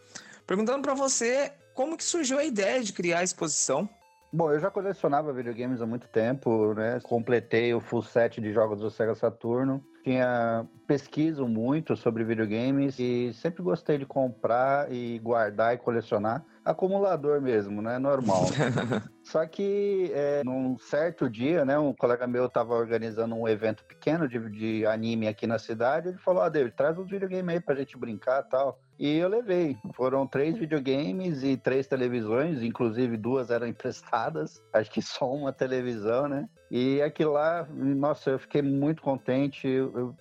perguntando 0.46 0.82
para 0.82 0.94
você 0.94 1.52
como 1.74 1.96
que 1.96 2.04
surgiu 2.04 2.38
a 2.38 2.44
ideia 2.44 2.80
de 2.82 2.92
criar 2.92 3.18
a 3.18 3.24
exposição. 3.24 3.88
Bom, 4.32 4.50
eu 4.50 4.58
já 4.58 4.70
colecionava 4.70 5.32
videogames 5.32 5.82
há 5.82 5.86
muito 5.86 6.08
tempo, 6.08 6.72
né? 6.74 6.98
Completei 7.02 7.74
o 7.74 7.80
full 7.80 8.02
set 8.02 8.40
de 8.40 8.52
jogos 8.52 8.80
do 8.80 8.90
Sega 8.90 9.14
Saturno 9.14 9.84
tinha 10.02 10.66
pesquiso 10.86 11.46
muito 11.46 11.96
sobre 11.96 12.24
videogames 12.24 12.98
e 12.98 13.32
sempre 13.32 13.62
gostei 13.62 13.98
de 13.98 14.04
comprar 14.04 14.92
e 14.92 15.18
guardar 15.20 15.74
e 15.74 15.78
colecionar 15.78 16.44
acumulador 16.64 17.40
mesmo, 17.40 17.82
né? 17.82 17.98
Normal. 17.98 18.44
Só 19.22 19.44
que 19.46 20.10
é, 20.14 20.42
num 20.44 20.76
certo 20.78 21.28
dia, 21.28 21.64
né, 21.64 21.78
um 21.78 21.92
colega 21.92 22.26
meu 22.26 22.46
estava 22.46 22.74
organizando 22.74 23.34
um 23.34 23.48
evento 23.48 23.84
pequeno 23.84 24.28
de, 24.28 24.38
de 24.50 24.86
anime 24.86 25.28
aqui 25.28 25.46
na 25.46 25.58
cidade. 25.58 26.08
Ele 26.08 26.18
falou: 26.18 26.42
Ah, 26.42 26.48
David, 26.48 26.74
traz 26.76 26.98
uns 26.98 27.10
videogames 27.10 27.54
aí 27.54 27.60
pra 27.60 27.74
gente 27.74 27.96
brincar 27.96 28.42
tal. 28.44 28.78
E 29.02 29.16
eu 29.16 29.28
levei. 29.28 29.76
Foram 29.94 30.28
três 30.28 30.56
videogames 30.56 31.42
e 31.42 31.56
três 31.56 31.88
televisões, 31.88 32.62
inclusive 32.62 33.16
duas 33.16 33.50
eram 33.50 33.66
emprestadas. 33.66 34.62
Acho 34.72 34.92
que 34.92 35.02
só 35.02 35.28
uma 35.34 35.52
televisão, 35.52 36.28
né? 36.28 36.48
E 36.70 37.02
aquilo 37.02 37.32
lá, 37.32 37.66
nossa, 37.68 38.30
eu 38.30 38.38
fiquei 38.38 38.62
muito 38.62 39.02
contente. 39.02 39.66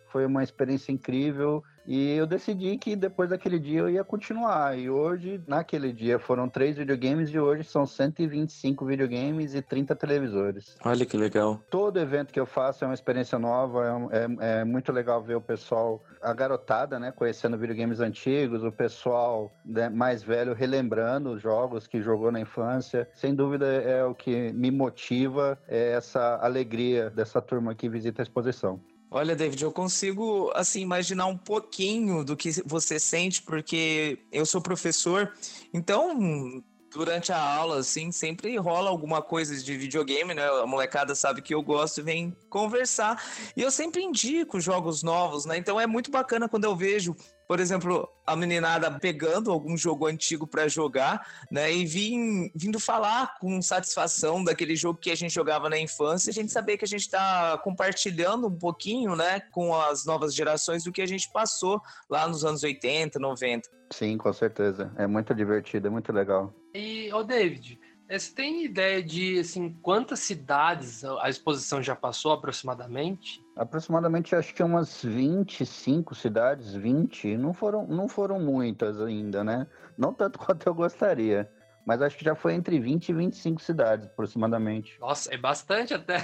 Foi 0.08 0.26
uma 0.26 0.42
experiência 0.44 0.92
incrível. 0.92 1.64
E 1.88 2.16
eu 2.16 2.26
decidi 2.26 2.78
que 2.78 2.96
depois 2.96 3.30
daquele 3.30 3.60
dia 3.60 3.80
eu 3.80 3.90
ia 3.90 4.04
continuar. 4.04 4.78
E 4.78 4.90
hoje, 4.90 5.42
naquele 5.48 5.92
dia, 5.92 6.20
foram 6.20 6.48
três 6.48 6.78
videogames 6.78 7.30
e 7.30 7.40
hoje 7.40 7.64
são 7.64 7.86
125 7.86 8.86
videogames 8.86 9.56
e 9.56 9.62
30 9.62 9.96
televisores. 9.96 10.78
Olha 10.84 11.06
que 11.06 11.18
legal. 11.18 11.60
Todo 11.70 12.00
evento 12.00 12.34
que 12.34 12.40
eu 12.40 12.46
faço 12.46 12.84
é 12.84 12.88
uma 12.88 12.94
experiência 12.94 13.40
nova, 13.40 14.10
é, 14.12 14.18
é, 14.18 14.62
é 14.62 14.66
muito 14.66 14.92
legal 14.92 15.22
ver 15.22 15.36
o 15.36 15.42
pessoal, 15.42 16.04
a 16.22 16.34
garotada, 16.34 17.00
né, 17.00 17.12
conhecendo 17.12 17.58
videogames 17.58 18.00
antigos, 18.00 18.64
o 18.64 18.72
pessoal 18.72 19.52
né, 19.66 19.90
mais 19.90 20.24
velho 20.24 20.54
relembrando 20.54 21.32
os 21.32 21.42
jogos 21.42 21.88
que 21.88 22.02
jogou 22.02 22.32
na 22.32 22.40
infância. 22.40 23.08
Sem 23.14 23.34
dúvida 23.34 23.66
é 23.66 24.04
o 24.04 24.14
que 24.14 24.52
me 24.54 24.72
motiva, 24.72 25.58
é 25.68 25.92
essa 25.94 26.38
alegria 26.42 27.10
dessa 27.10 27.42
turma 27.42 27.76
que 27.76 27.90
visita 27.90 28.22
a 28.22 28.24
exposição. 28.24 28.80
Olha, 29.14 29.36
David, 29.36 29.62
eu 29.62 29.74
consigo 29.74 30.50
assim 30.56 30.80
imaginar 30.80 31.26
um 31.26 31.38
pouquinho 31.38 32.24
do 32.24 32.38
que 32.38 32.50
você 32.66 32.98
sente, 32.98 33.42
porque 33.42 34.20
eu 34.32 34.46
sou 34.46 34.62
professor, 34.62 35.34
então 35.74 36.64
durante 36.94 37.32
a 37.32 37.40
aula, 37.40 37.80
assim, 37.80 38.12
sempre 38.12 38.56
rola 38.58 38.90
alguma 38.90 39.22
coisa 39.22 39.56
de 39.62 39.78
videogame, 39.78 40.34
né? 40.34 40.46
A 40.46 40.66
molecada 40.66 41.16
sabe 41.16 41.42
que 41.42 41.54
eu 41.54 41.62
gosto 41.62 42.00
e 42.00 42.04
vem 42.04 42.38
conversar. 42.50 43.22
E 43.56 43.62
eu 43.62 43.72
sempre 43.72 44.02
indico 44.02 44.60
jogos 44.60 45.02
novos, 45.02 45.46
né? 45.46 45.58
Então 45.58 45.80
é 45.80 45.88
muito 45.88 46.12
bacana 46.12 46.50
quando 46.50 46.66
eu 46.66 46.76
vejo 46.76 47.16
por 47.52 47.60
exemplo, 47.60 48.08
a 48.26 48.34
meninada 48.34 48.90
pegando 48.90 49.52
algum 49.52 49.76
jogo 49.76 50.08
antigo 50.08 50.48
para 50.48 50.70
jogar, 50.70 51.28
né, 51.52 51.70
e 51.70 51.86
vim, 51.86 52.50
vindo 52.56 52.80
falar 52.80 53.38
com 53.42 53.62
satisfação 53.62 54.42
daquele 54.42 54.74
jogo 54.74 54.98
que 54.98 55.12
a 55.12 55.16
gente 55.16 55.34
jogava 55.34 55.70
na 55.70 55.78
infância, 55.78 56.30
a 56.30 56.34
gente 56.34 56.50
saber 56.50 56.78
que 56.78 56.86
a 56.86 56.88
gente 56.88 57.02
está 57.02 57.60
compartilhando 57.62 58.48
um 58.48 58.58
pouquinho, 58.58 59.18
né, 59.18 59.42
com 59.52 59.78
as 59.78 60.06
novas 60.06 60.34
gerações 60.34 60.86
do 60.86 60.94
que 60.94 61.02
a 61.02 61.06
gente 61.06 61.30
passou 61.30 61.82
lá 62.10 62.26
nos 62.26 62.46
anos 62.46 62.64
80, 62.64 63.20
90. 63.20 63.70
Sim, 63.92 64.18
com 64.18 64.32
certeza. 64.32 64.90
É 64.96 65.06
muito 65.06 65.36
divertido, 65.36 65.88
é 65.88 65.92
muito 65.92 66.14
legal. 66.14 66.54
E, 66.74 67.12
ô 67.12 67.22
David, 67.22 67.81
Você 68.12 68.34
tem 68.34 68.66
ideia 68.66 69.02
de 69.02 69.40
assim 69.40 69.74
quantas 69.82 70.20
cidades 70.20 71.04
a 71.04 71.30
exposição 71.30 71.82
já 71.82 71.96
passou 71.96 72.34
aproximadamente? 72.34 73.42
Aproximadamente 73.56 74.36
acho 74.36 74.54
que 74.54 74.62
umas 74.62 75.02
25 75.02 76.14
cidades, 76.14 76.74
20, 76.74 77.38
não 77.38 77.54
foram, 77.54 77.88
não 77.88 78.10
foram 78.10 78.40
muitas 78.40 79.02
ainda, 79.02 79.44
né? 79.44 79.66
Não 79.98 80.14
tanto 80.14 80.40
quanto 80.40 80.68
eu 80.68 80.74
gostaria, 80.74 81.50
mas 81.86 82.02
acho 82.02 82.18
que 82.18 82.26
já 82.26 82.36
foi 82.36 82.54
entre 82.54 82.80
20 82.80 83.10
e 83.10 83.14
25 83.14 83.62
cidades 83.62 84.06
aproximadamente. 84.08 85.00
Nossa, 85.00 85.34
é 85.34 85.38
bastante 85.38 85.94
até. 85.94 86.20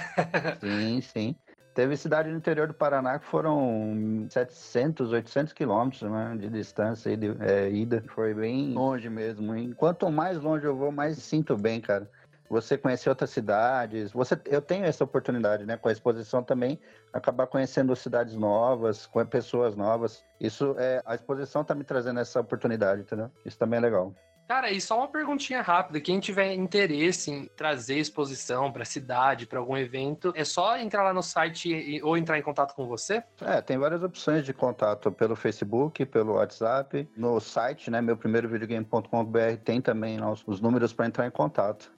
Sim, 0.60 1.00
sim. 1.00 1.36
Teve 1.78 1.96
cidade 1.96 2.28
no 2.28 2.36
interior 2.36 2.66
do 2.66 2.74
Paraná 2.74 3.20
que 3.20 3.26
foram 3.26 4.26
700, 4.28 5.12
800 5.12 5.52
quilômetros 5.52 6.02
né, 6.02 6.36
de 6.36 6.48
distância 6.48 7.16
de 7.16 7.28
é, 7.38 7.70
ida. 7.70 8.02
Foi 8.16 8.34
bem 8.34 8.72
longe 8.72 9.08
mesmo. 9.08 9.56
E 9.56 9.72
quanto 9.74 10.10
mais 10.10 10.40
longe 10.40 10.64
eu 10.64 10.74
vou, 10.74 10.90
mais 10.90 11.18
sinto 11.18 11.56
bem, 11.56 11.80
cara. 11.80 12.10
Você 12.50 12.76
conhecer 12.76 13.08
outras 13.08 13.30
cidades. 13.30 14.10
Você, 14.10 14.36
eu 14.46 14.60
tenho 14.60 14.86
essa 14.86 15.04
oportunidade, 15.04 15.64
né? 15.64 15.76
Com 15.76 15.88
a 15.88 15.92
exposição 15.92 16.42
também, 16.42 16.80
acabar 17.12 17.46
conhecendo 17.46 17.94
cidades 17.94 18.34
novas, 18.34 19.06
com 19.06 19.24
pessoas 19.24 19.76
novas. 19.76 20.24
Isso 20.40 20.74
é. 20.80 21.00
A 21.06 21.14
exposição 21.14 21.62
tá 21.62 21.76
me 21.76 21.84
trazendo 21.84 22.18
essa 22.18 22.40
oportunidade, 22.40 23.02
entendeu? 23.02 23.30
Isso 23.46 23.56
também 23.56 23.78
é 23.78 23.82
legal. 23.82 24.12
Cara, 24.48 24.70
e 24.70 24.80
só 24.80 24.96
uma 24.96 25.08
perguntinha 25.08 25.60
rápida. 25.60 26.00
Quem 26.00 26.18
tiver 26.18 26.54
interesse 26.54 27.30
em 27.30 27.44
trazer 27.54 27.98
exposição 27.98 28.72
para 28.72 28.82
a 28.82 28.86
cidade, 28.86 29.46
para 29.46 29.58
algum 29.58 29.76
evento, 29.76 30.32
é 30.34 30.42
só 30.42 30.78
entrar 30.78 31.02
lá 31.02 31.12
no 31.12 31.22
site 31.22 31.68
e- 31.70 32.02
ou 32.02 32.16
entrar 32.16 32.38
em 32.38 32.42
contato 32.42 32.74
com 32.74 32.86
você? 32.86 33.22
É, 33.42 33.60
tem 33.60 33.76
várias 33.76 34.02
opções 34.02 34.46
de 34.46 34.54
contato 34.54 35.12
pelo 35.12 35.36
Facebook, 35.36 36.06
pelo 36.06 36.32
WhatsApp, 36.36 37.06
no 37.14 37.38
site, 37.40 37.90
né, 37.90 38.00
meu 38.00 38.16
primeiro 38.16 38.48
videogame.com.br 38.48 39.56
tem 39.62 39.82
também 39.82 40.18
os 40.46 40.60
números 40.62 40.94
para 40.94 41.06
entrar 41.06 41.26
em 41.26 41.30
contato. 41.30 41.92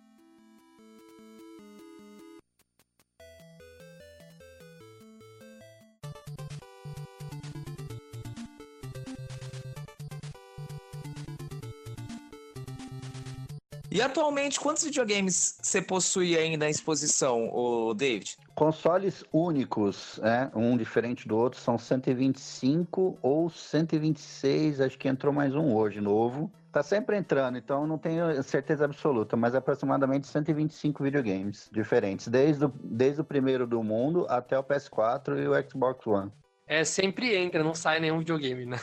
E 13.93 14.01
atualmente, 14.01 14.61
quantos 14.61 14.85
videogames 14.85 15.59
você 15.61 15.83
possui 15.83 16.37
aí 16.37 16.57
na 16.57 16.71
exposição, 16.71 17.53
ô 17.53 17.93
David? 17.93 18.37
Consoles 18.55 19.25
únicos, 19.33 20.21
né, 20.23 20.49
um 20.55 20.77
diferente 20.77 21.27
do 21.27 21.37
outro, 21.37 21.59
são 21.59 21.77
125 21.77 23.19
ou 23.21 23.51
126, 23.51 24.81
acho 24.81 24.97
que 24.97 25.09
entrou 25.09 25.33
mais 25.33 25.57
um 25.57 25.75
hoje, 25.75 26.01
novo. 26.01 26.53
Tá 26.71 26.85
sempre 26.85 27.17
entrando, 27.17 27.59
então 27.59 27.85
não 27.85 27.99
tenho 27.99 28.41
certeza 28.45 28.85
absoluta, 28.85 29.37
mas 29.37 29.57
aproximadamente 29.57 30.29
125 30.29 31.03
videogames 31.03 31.69
diferentes, 31.73 32.29
desde 32.29 32.67
o, 32.67 32.73
desde 32.85 33.23
o 33.23 33.25
primeiro 33.25 33.67
do 33.67 33.83
mundo 33.83 34.25
até 34.29 34.57
o 34.57 34.63
PS4 34.63 35.37
e 35.37 35.49
o 35.49 35.69
Xbox 35.69 36.07
One. 36.07 36.31
É, 36.65 36.85
sempre 36.85 37.37
entra, 37.37 37.65
não 37.65 37.75
sai 37.75 37.99
nenhum 37.99 38.21
videogame, 38.21 38.67
né? 38.67 38.79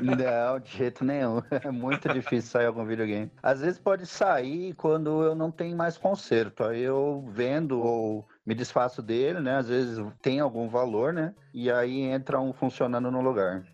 Não, 0.00 0.58
de 0.58 0.76
jeito 0.76 1.04
nenhum. 1.04 1.42
É 1.50 1.70
muito 1.70 2.08
difícil 2.08 2.50
sair 2.50 2.66
algum 2.66 2.84
videogame. 2.84 3.30
Às 3.42 3.60
vezes 3.60 3.78
pode 3.78 4.06
sair 4.06 4.74
quando 4.74 5.22
eu 5.22 5.34
não 5.34 5.50
tenho 5.50 5.76
mais 5.76 5.96
conserto. 5.96 6.64
Aí 6.64 6.80
eu 6.82 7.24
vendo 7.28 7.80
ou 7.80 8.26
me 8.44 8.54
desfaço 8.54 9.02
dele, 9.02 9.40
né? 9.40 9.56
Às 9.56 9.68
vezes 9.68 10.04
tem 10.22 10.40
algum 10.40 10.68
valor, 10.68 11.12
né? 11.12 11.34
E 11.52 11.70
aí 11.70 12.00
entra 12.00 12.40
um 12.40 12.52
funcionando 12.52 13.10
no 13.10 13.20
lugar. 13.20 13.64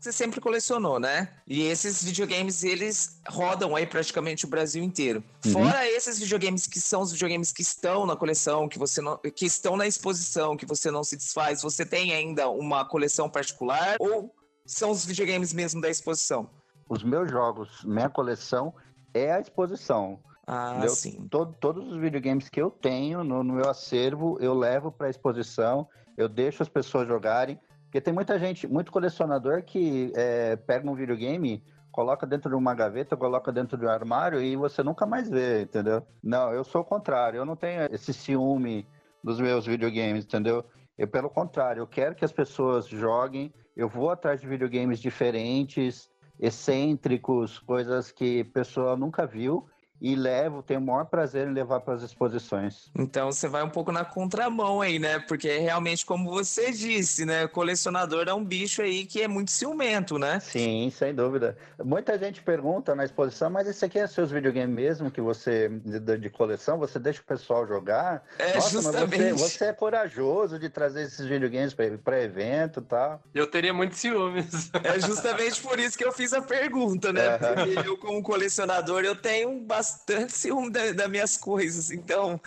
Você 0.00 0.12
sempre 0.12 0.40
colecionou, 0.40 1.00
né? 1.00 1.28
E 1.44 1.62
esses 1.62 2.04
videogames, 2.04 2.62
eles 2.62 3.20
rodam 3.26 3.74
aí 3.74 3.84
praticamente 3.84 4.44
o 4.44 4.48
Brasil 4.48 4.82
inteiro. 4.82 5.24
Uhum. 5.44 5.52
Fora 5.52 5.88
esses 5.88 6.20
videogames 6.20 6.68
que 6.68 6.80
são 6.80 7.02
os 7.02 7.10
videogames 7.10 7.50
que 7.50 7.62
estão 7.62 8.06
na 8.06 8.14
coleção, 8.14 8.68
que 8.68 8.78
você 8.78 9.00
não, 9.00 9.18
que 9.18 9.44
estão 9.44 9.76
na 9.76 9.88
exposição, 9.88 10.56
que 10.56 10.64
você 10.64 10.88
não 10.88 11.02
se 11.02 11.16
desfaz, 11.16 11.62
você 11.62 11.84
tem 11.84 12.14
ainda 12.14 12.48
uma 12.48 12.84
coleção 12.84 13.28
particular 13.28 13.96
ou 13.98 14.32
são 14.68 14.90
os 14.90 15.04
videogames 15.04 15.52
mesmo 15.52 15.80
da 15.80 15.88
exposição? 15.88 16.48
Os 16.88 17.02
meus 17.02 17.30
jogos, 17.30 17.84
minha 17.84 18.08
coleção 18.08 18.74
é 19.14 19.32
a 19.32 19.40
exposição. 19.40 20.20
Ah, 20.46 20.70
entendeu? 20.72 20.94
sim. 20.94 21.26
Todo- 21.28 21.54
todos 21.54 21.92
os 21.92 21.98
videogames 21.98 22.48
que 22.48 22.60
eu 22.60 22.70
tenho 22.70 23.24
no, 23.24 23.42
no 23.42 23.54
meu 23.54 23.68
acervo, 23.68 24.38
eu 24.40 24.54
levo 24.54 24.90
para 24.92 25.10
exposição, 25.10 25.88
eu 26.16 26.28
deixo 26.28 26.62
as 26.62 26.68
pessoas 26.68 27.08
jogarem. 27.08 27.58
Porque 27.84 28.00
tem 28.00 28.12
muita 28.12 28.38
gente, 28.38 28.66
muito 28.66 28.92
colecionador 28.92 29.62
que 29.62 30.12
é, 30.14 30.56
pega 30.56 30.88
um 30.90 30.94
videogame, 30.94 31.64
coloca 31.90 32.26
dentro 32.26 32.50
de 32.50 32.56
uma 32.56 32.74
gaveta, 32.74 33.16
coloca 33.16 33.50
dentro 33.50 33.78
de 33.78 33.86
um 33.86 33.88
armário 33.88 34.42
e 34.42 34.54
você 34.56 34.82
nunca 34.82 35.06
mais 35.06 35.28
vê, 35.28 35.62
entendeu? 35.62 36.06
Não, 36.22 36.52
eu 36.52 36.62
sou 36.64 36.82
o 36.82 36.84
contrário, 36.84 37.38
eu 37.38 37.46
não 37.46 37.56
tenho 37.56 37.86
esse 37.90 38.12
ciúme 38.12 38.86
dos 39.24 39.40
meus 39.40 39.66
videogames, 39.66 40.24
entendeu? 40.24 40.64
Eu, 40.98 41.06
pelo 41.06 41.30
contrário, 41.30 41.80
eu 41.80 41.86
quero 41.86 42.14
que 42.14 42.24
as 42.24 42.32
pessoas 42.32 42.88
joguem, 42.88 43.54
eu 43.76 43.88
vou 43.88 44.10
atrás 44.10 44.40
de 44.40 44.48
videogames 44.48 44.98
diferentes, 44.98 46.10
excêntricos, 46.40 47.58
coisas 47.60 48.10
que 48.10 48.40
a 48.40 48.52
pessoa 48.52 48.96
nunca 48.96 49.24
viu 49.24 49.66
e 50.00 50.14
levo, 50.14 50.62
tenho 50.62 50.80
o 50.80 50.82
maior 50.82 51.04
prazer 51.04 51.48
em 51.48 51.52
levar 51.52 51.80
para 51.80 51.94
as 51.94 52.02
exposições. 52.02 52.90
Então 52.96 53.30
você 53.32 53.48
vai 53.48 53.62
um 53.62 53.70
pouco 53.70 53.90
na 53.90 54.04
contramão 54.04 54.80
aí, 54.80 54.98
né? 54.98 55.18
Porque 55.18 55.58
realmente, 55.58 56.06
como 56.06 56.30
você 56.30 56.70
disse, 56.70 57.24
né? 57.24 57.48
Colecionador 57.48 58.28
é 58.28 58.34
um 58.34 58.44
bicho 58.44 58.80
aí 58.80 59.04
que 59.04 59.22
é 59.22 59.28
muito 59.28 59.50
ciumento, 59.50 60.18
né? 60.18 60.38
Sim, 60.40 60.90
sem 60.94 61.14
dúvida. 61.14 61.56
Muita 61.84 62.16
gente 62.18 62.42
pergunta 62.42 62.94
na 62.94 63.04
exposição, 63.04 63.50
mas 63.50 63.66
esse 63.66 63.84
aqui 63.84 63.98
é 63.98 64.06
seus 64.06 64.30
videogames 64.30 64.74
mesmo 64.74 65.10
que 65.10 65.20
você 65.20 65.68
de, 65.68 66.30
coleção, 66.30 66.78
você 66.78 66.98
deixa 66.98 67.20
o 67.20 67.24
pessoal 67.24 67.66
jogar? 67.66 68.24
É, 68.38 68.54
Nossa, 68.54 68.76
mas 68.76 68.86
você, 68.86 68.98
justamente. 68.98 69.32
você 69.32 69.64
é 69.66 69.72
corajoso 69.72 70.58
de 70.58 70.68
trazer 70.68 71.02
esses 71.02 71.26
videogames 71.26 71.74
para 71.74 72.22
evento 72.22 72.80
e 72.80 72.84
tal. 72.84 73.20
Eu 73.34 73.46
teria 73.46 73.74
muitos 73.74 73.98
ciúmes. 73.98 74.70
É 74.84 75.00
justamente 75.00 75.60
por 75.60 75.78
isso 75.78 75.98
que 75.98 76.04
eu 76.04 76.12
fiz 76.12 76.32
a 76.32 76.40
pergunta, 76.40 77.12
né? 77.12 77.36
Aham. 77.36 77.54
Porque 77.54 77.88
eu, 77.88 77.96
como 77.98 78.22
colecionador, 78.22 79.02
eu 79.04 79.16
tenho 79.16 79.60
bastante 79.60 79.87
ciúme 80.28 80.70
da- 80.70 80.92
das 80.92 81.08
minhas 81.10 81.36
coisas. 81.36 81.90
Então, 81.90 82.40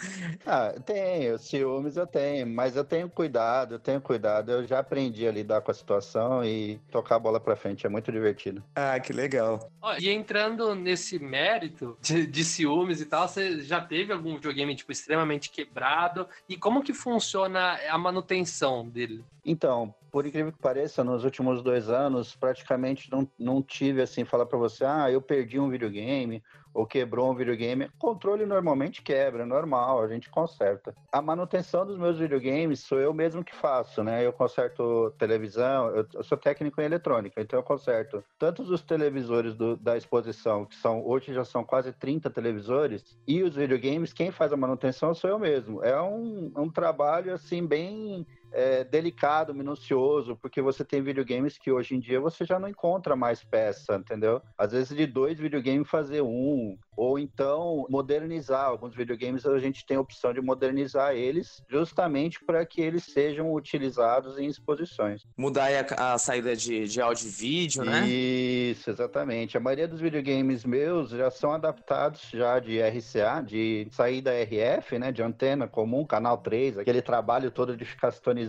Ah, 0.46 0.74
tenho, 0.86 1.38
ciúmes 1.38 1.98
eu 1.98 2.08
tenho, 2.08 2.48
mas 2.48 2.76
eu 2.76 2.84
tenho 2.84 3.10
cuidado, 3.10 3.76
eu 3.76 3.80
tenho 3.80 4.02
cuidado. 4.02 4.52
Eu 4.52 4.66
já 4.68 4.80
aprendi 4.80 5.28
a 5.28 5.32
lidar 5.32 5.62
com 5.62 5.72
a 5.72 5.74
situação 5.74 6.44
e 6.44 6.80
tocar 6.92 7.16
a 7.16 7.20
bola 7.20 7.40
para 7.40 7.56
frente, 7.56 7.86
é 7.86 7.90
muito 7.90 8.12
divertido. 8.12 8.64
ah, 8.76 9.00
que 9.00 9.14
legal. 9.14 9.70
Ó, 9.82 9.96
e 9.98 10.10
entrando 10.10 10.74
nesse 10.76 11.18
mérito 11.20 11.98
de, 12.02 12.26
de 12.28 12.44
ciúmes 12.44 13.02
e 13.02 13.06
tal, 13.06 13.28
você 13.28 13.62
já 13.62 13.82
teve 13.82 14.14
algum 14.14 14.36
videogame 14.36 14.76
tipo 14.76 14.92
extremamente 14.92 15.50
quebrado? 15.50 16.28
E 16.48 16.56
como 16.58 16.84
que 16.84 16.94
funciona 16.94 17.80
a 17.90 17.98
manutenção 17.98 18.88
dele? 18.88 19.24
Então, 19.44 19.94
por 20.12 20.26
incrível 20.26 20.52
que 20.52 20.60
pareça, 20.60 21.04
nos 21.04 21.24
últimos 21.24 21.64
dois 21.64 21.90
anos, 21.90 22.36
praticamente 22.36 23.10
não, 23.12 23.28
não 23.40 23.62
tive 23.62 24.02
assim, 24.02 24.26
falar 24.26 24.46
para 24.46 24.58
você, 24.58 24.84
ah, 24.84 25.10
eu 25.10 25.22
perdi 25.22 25.60
um 25.60 25.70
videogame 25.70 26.44
ou 26.74 26.86
quebrou 26.86 27.32
um 27.32 27.36
videogame. 27.36 27.90
Controle 27.98 28.46
normalmente 28.46 29.02
quebra, 29.02 29.44
é 29.44 29.46
normal, 29.46 30.02
a 30.02 30.08
gente 30.08 30.30
conserta. 30.30 30.94
A 31.12 31.22
manutenção 31.22 31.86
dos 31.86 31.98
meus 31.98 32.18
videogames 32.18 32.82
sou 32.82 33.00
eu 33.00 33.14
mesmo 33.14 33.44
que 33.44 33.56
faço, 33.56 34.04
né? 34.04 34.26
Eu 34.26 34.34
conserto 34.34 35.12
televisão, 35.18 35.88
eu, 35.96 36.08
eu 36.14 36.24
sou 36.24 36.38
técnico 36.38 36.82
em 36.82 36.86
eletrônica, 36.86 37.42
então 37.42 37.60
eu 37.60 37.64
conserto 37.64 38.24
tanto 38.38 38.64
os 38.64 38.82
televisores 38.82 39.56
do- 39.56 39.76
da 39.78 39.98
exposição, 39.98 40.66
que 40.66 40.76
são 40.76 41.06
hoje 41.06 41.34
já 41.34 41.44
são 41.46 41.64
quase 41.64 41.92
30 41.94 42.30
televisores, 42.30 43.18
e 43.28 43.44
os 43.44 43.56
videogames, 43.56 44.14
quem 44.14 44.32
faz 44.32 44.52
a 44.54 44.58
manutenção 44.58 45.14
sou 45.14 45.30
eu 45.30 45.40
mesmo. 45.40 45.84
É 45.84 46.02
um, 46.02 46.52
um 46.58 46.70
trabalho 46.70 47.34
assim 47.34 47.66
bem 47.66 48.26
é, 48.52 48.84
delicado, 48.84 49.54
minucioso, 49.54 50.36
porque 50.36 50.62
você 50.62 50.84
tem 50.84 51.02
videogames 51.02 51.58
que 51.58 51.72
hoje 51.72 51.96
em 51.96 52.00
dia 52.00 52.20
você 52.20 52.46
já 52.46 52.60
não 52.60 52.68
encontra 52.68 53.16
mais 53.16 53.44
peça, 53.44 53.96
entendeu? 53.96 54.42
Às 54.58 54.72
vezes 54.72 54.96
de 54.96 55.06
dois 55.06 55.40
videogames 55.40 55.90
fazer 55.90 56.22
um, 56.22 56.78
ou 56.96 57.18
então 57.18 57.86
modernizar. 57.90 58.66
Alguns 58.66 58.96
videogames 58.96 59.46
a 59.46 59.58
gente 59.60 59.86
tem 59.86 59.98
a 59.98 60.02
opção 60.02 60.34
de 60.34 60.42
modernizar 60.42 61.14
eles 61.14 61.64
justamente 61.70 62.44
para 62.44 62.66
que 62.66 62.82
eles 62.82 63.06
sejam 63.06 63.54
utilizados 63.54 64.38
em 64.38 64.48
exposições. 64.48 65.24
Mudar 65.38 65.70
a, 65.98 66.14
a 66.14 66.18
saída 66.18 66.56
de, 66.56 66.88
de 66.88 67.02
áudio 67.02 67.28
e 67.28 67.32
vídeo, 67.32 67.84
né? 67.84 68.08
Isso, 68.08 68.90
exatamente. 68.90 69.58
A 69.58 69.60
maioria 69.60 69.88
dos 69.88 70.02
videogames 70.02 70.66
meus 70.66 71.10
já 71.10 71.32
são 71.32 71.52
adaptados 71.52 72.30
já 72.32 72.60
de 72.60 72.80
RCA, 72.82 73.42
de 73.42 73.88
saída 73.92 74.32
RF, 74.32 75.00
né, 75.00 75.12
de 75.12 75.24
antena 75.24 75.68
comum, 75.68 76.06
canal 76.06 76.38
3, 76.38 76.78
aquele 76.78 77.02
trabalho 77.02 77.52
todo 77.52 77.76
de 77.76 77.86
ficar 77.86 78.12
sintonizando 78.12 78.41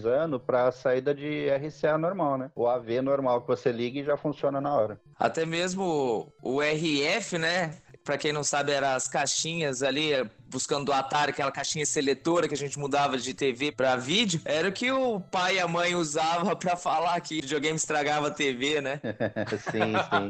para 0.47 0.69
a 0.69 0.73
saída 0.73 1.15
de 1.15 1.49
RCA 1.49 1.99
normal, 1.99 2.39
né? 2.39 2.51
O 2.55 2.67
AV 2.67 3.03
normal 3.03 3.41
que 3.43 3.49
você 3.49 3.71
liga 3.73 4.01
e 4.01 4.05
já 4.05 4.17
funciona 4.17 4.61
na 4.61 4.75
hora. 4.75 5.01
Até 5.19 5.45
mesmo 5.45 6.33
o 6.43 6.61
RF, 6.63 7.39
né? 7.39 7.75
Pra 8.05 8.19
quem 8.19 8.33
não 8.33 8.43
sabe, 8.43 8.73
eram 8.73 8.89
as 8.89 9.07
caixinhas 9.07 9.83
ali 9.83 10.13
buscando 10.53 10.85
do 10.85 10.93
Atari, 10.93 11.31
aquela 11.31 11.51
caixinha 11.51 11.87
seletora 11.87 12.47
que 12.47 12.55
a 12.55 12.57
gente 12.57 12.79
mudava 12.79 13.17
de 13.17 13.33
TV 13.33 13.73
pra 13.73 13.97
vídeo, 13.97 14.41
era 14.45 14.69
o 14.69 14.73
que 14.73 14.93
o 14.93 15.19
pai 15.19 15.57
e 15.57 15.61
a 15.61 15.67
mãe 15.67 15.95
usavam 15.95 16.55
pra 16.57 16.77
falar 16.77 17.19
que 17.21 17.41
videogame 17.41 17.77
estragava 17.77 18.29
a 18.29 18.31
TV, 18.31 18.81
né? 18.81 19.01
sim, 19.71 19.93
sim. 19.93 20.29